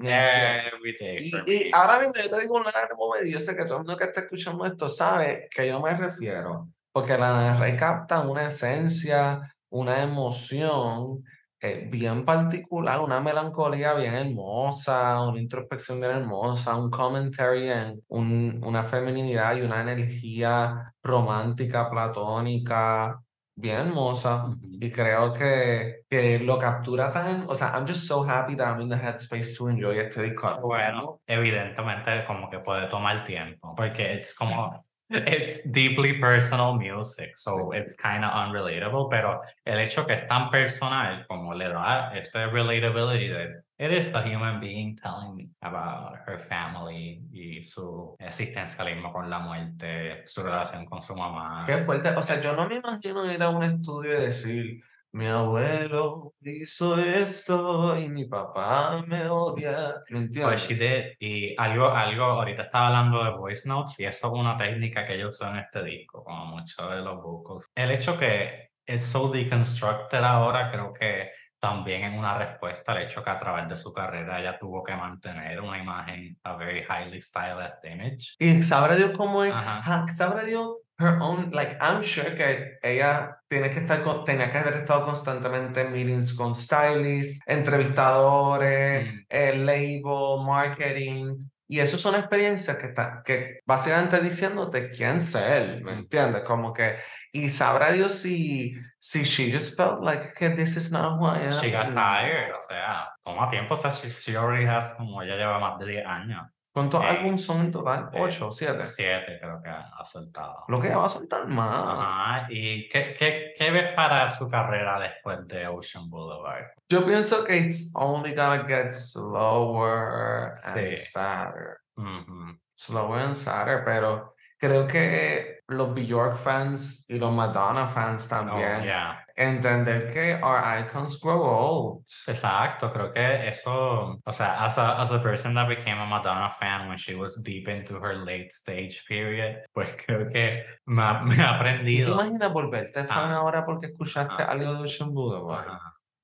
[0.00, 1.70] Every day Y, y me.
[1.72, 3.84] ahora mismo yo te digo un Lana del Moment y yo sé que todo el
[3.84, 6.68] mundo que está escuchando esto sabe que yo me refiero.
[6.92, 11.24] Porque Lana del Rey capta una esencia, una emoción
[11.62, 18.60] eh, bien particular, una melancolía bien hermosa, una introspección bien hermosa, un commentary en un-
[18.64, 23.20] una feminidad y una energía romántica, platónica,
[23.54, 24.46] bien hermosa.
[24.62, 28.80] Y creo que, que lo captura tan, o sea, I'm just so happy that I'm
[28.80, 30.58] in the headspace to enjoy este disco.
[30.60, 34.78] Bueno, evidentemente como que puede tomar tiempo, porque es como,
[35.12, 40.50] it's deeply personal music, so it's kind of unrelatable, pero el hecho que es tan
[40.50, 46.14] personal como le da ese relatability de it is a human being telling me about
[46.26, 51.64] her family y su existencialismo con la muerte, su relación con su mamá.
[51.66, 52.10] Qué fuerte.
[52.10, 54.82] O sea, yo no me imagino ir a un estudio y decir,
[55.12, 60.02] mi abuelo hizo esto y mi papá me odia.
[60.08, 60.68] ¿Me Pues entiendes?
[60.68, 61.04] did.
[61.20, 65.14] Y algo, algo, ahorita estaba hablando de voice notes y eso es una técnica que
[65.14, 67.66] ella usó en este disco, como muchos de los vocals.
[67.74, 73.22] El hecho que it's so deconstructed ahora, creo que también es una respuesta al hecho
[73.22, 77.22] que a través de su carrera ella tuvo que mantener una imagen, a very highly
[77.22, 78.34] stylized image.
[78.40, 79.52] Y sabrá Dios cómo es.
[79.52, 80.04] Ajá.
[80.08, 84.58] Sabrá Dios her own, like, I'm sure que ella tiene que estar, con- tenía que
[84.58, 89.18] haber estado constantemente en meetings con stylists, entrevistadores, Mm.
[89.28, 91.48] el label, marketing.
[91.68, 95.98] Y eso son experiencias que, está, que básicamente diciéndote quién ser, ¿me Mm.
[96.00, 96.42] entiendes?
[96.42, 96.96] Como que,
[97.32, 101.46] y sabrá Dios si, si she just felt like que this is not who I
[101.46, 101.52] am.
[101.52, 105.36] She got tired, o sea, toma tiempo, o sea, she, she already has, como ella
[105.36, 106.42] lleva más de 10 años.
[106.72, 108.08] ¿Cuántos álbumes son en total?
[108.14, 108.50] ¿Ocho?
[108.50, 108.82] ¿Siete?
[108.84, 110.64] Siete creo que ha soltado.
[110.68, 112.00] Lo que va a soltar más.
[112.00, 116.64] Ajá, ¿y qué, qué, qué ves para su carrera después de Ocean Boulevard?
[116.88, 120.96] Yo pienso que it's only gonna get slower and Sí.
[120.96, 121.78] sadder.
[121.96, 122.58] Ujú.
[122.74, 124.31] Slower and sadder, pero
[124.62, 129.18] creo que los Bjork fans y los Madonna fans Oh, también yeah.
[129.36, 132.04] entender que our icons grow old.
[132.28, 136.48] Exacto, creo que eso, o sea, as a, as a person that became a Madonna
[136.48, 141.22] fan when she was deep into her late stage period, pues creo que me ha,
[141.24, 142.12] me ha ¿Tú te aprendido.
[142.14, 143.36] imaginas volverte fan Ah.
[143.38, 144.52] ahora porque escuchaste Ah.
[144.52, 145.68] algo de Ocean Boulevard?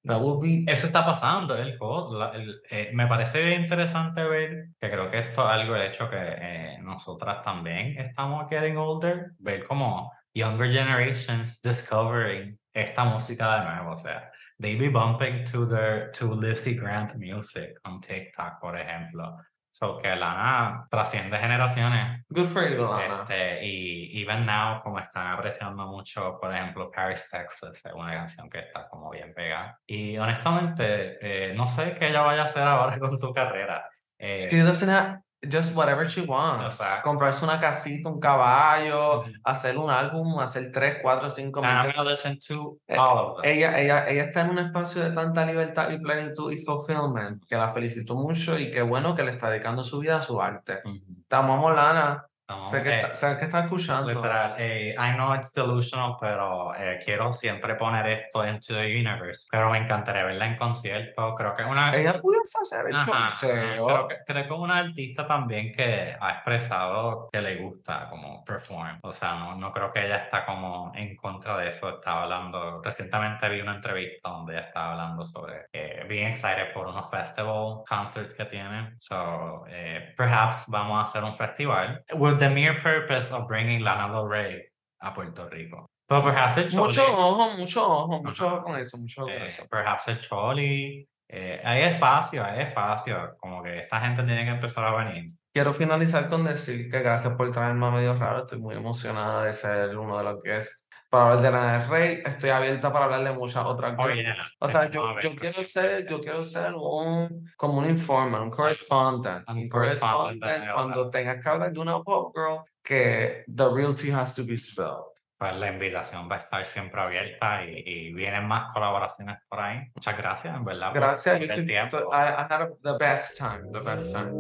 [0.09, 1.77] That would be Eso está pasando, el,
[2.19, 6.09] la- el- eh, me parece interesante ver, que creo que esto es algo el hecho
[6.09, 13.65] que eh, nosotras también estamos getting older, ver como younger generations discovering esta música de
[13.67, 14.31] nuevo, o sea,
[14.61, 19.37] they be bumping to their, to Lizzie Grant music on TikTok, por ejemplo.
[19.79, 23.23] So que Lana trasciende generaciones good for you, Lana.
[23.23, 28.51] este, y even now, como están apreciando mucho, por ejemplo, Paris, Texas, es una canción
[28.51, 29.79] que está como bien pegada.
[29.87, 33.89] Y honestamente, eh, no sé qué ella vaya a hacer ahora con su carrera.
[34.19, 36.75] Eh, She doesn't have just whatever she wants.
[36.81, 37.03] Exacto.
[37.09, 41.95] Comprarse una casita, un caballo, hacer un álbum, hacer tres, cuatro, cinco I'm mil.
[41.95, 43.53] gonna listen to Eh, all of them.
[43.53, 47.57] Ella, ella, ella está en un espacio de tanta libertad y plenitud y fulfillment que
[47.57, 50.81] la felicito mucho y qué bueno que le está dedicando su vida a su arte.
[50.85, 50.99] Ujú.
[51.29, 52.25] Te amamos, Lana.
[52.49, 54.09] No, Sé que, eh, está, sé que está escuchando.
[54.09, 59.49] Literal, eh, I know it's delusional, pero eh, quiero siempre poner esto into the universe.
[59.51, 61.35] Pero me encantaría verla en concierto.
[61.35, 61.95] Creo que una.
[61.95, 63.87] Ella pudiese hacer el choliseo.
[63.87, 68.99] creo, que, creo que una artista también que ha expresado que le gusta como perform.
[69.03, 71.91] O sea, no, no creo que ella está como en contra de eso.
[71.91, 76.87] Estaba hablando, recientemente vi una entrevista donde ella estaba hablando sobre eh, being excited por
[76.87, 78.95] unos festival concerts que tiene.
[78.97, 82.03] So, eh, perhaps vamos a hacer un festival
[82.39, 84.63] with the mere purpose of bringing Lana Del Rey
[85.03, 85.87] a Puerto Rico.
[86.09, 89.49] But perhaps Mucho Choli- ojo, mucho ojo, mucho ojo con eso, mucho ojo con eh,
[89.49, 89.67] eso.
[89.71, 91.07] perhaps el Choli.
[91.31, 93.37] eh, hay espacio, hay espacio.
[93.39, 95.33] Como que esta gente tiene que empezar a venir.
[95.53, 98.41] Quiero finalizar con decir que gracias por traerme a Medio Raro.
[98.41, 101.89] Estoy muy emocionada de ser uno de los que es para hablar de Lana del
[101.89, 102.23] Rey.
[102.25, 104.17] Estoy abierta para hablar de muchas otras Oh, cosas.
[104.17, 104.37] yeah.
[104.61, 105.73] O sea, a yo, yo quiero pues.
[105.73, 109.49] ser, yo quiero ser un, como un informer, un correspondent.
[109.51, 114.21] Un correspondent, correspondent cuando tengas que hablar de una pop girl que the real tea
[114.21, 115.05] has to be spilled.
[115.39, 119.79] Pues la invitación va a estar siempre abierta y, y vienen más colaboraciones por ahí.
[119.95, 120.91] Muchas gracias, en verdad.
[120.93, 121.39] Gracias.
[121.39, 121.97] por el tiempo.
[122.13, 124.33] I, I had the best time, the best time.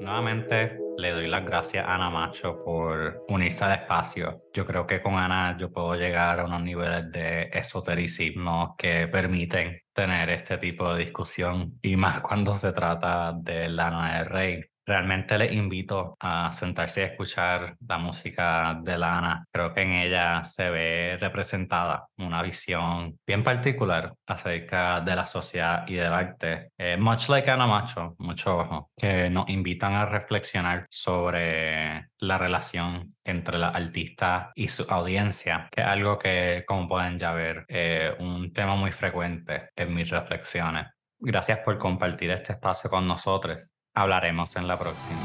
[0.00, 4.42] Nuevamente le doy las gracias a Ana Macho por unirse al espacio.
[4.52, 9.80] Yo creo que con Ana yo puedo llegar a unos niveles de esotericismo que permiten
[9.92, 14.64] tener este tipo de discusión y más cuando se trata de Lana del Rey.
[14.88, 19.44] Realmente les invito a sentarse y escuchar la música de Lana.
[19.52, 25.86] Creo que en ella se ve representada una visión bien particular acerca de la sociedad
[25.86, 26.70] y del arte.
[26.78, 33.14] Eh, much like Ana Macho, mucho ojo, que nos invitan a reflexionar sobre la relación
[33.24, 38.14] entre la artista y su audiencia, que es algo que, como pueden ya ver, eh,
[38.20, 40.86] un tema muy frecuente en mis reflexiones.
[41.18, 43.68] Gracias por compartir este espacio con nosotros.
[43.98, 45.18] Hablaremos en la próxima.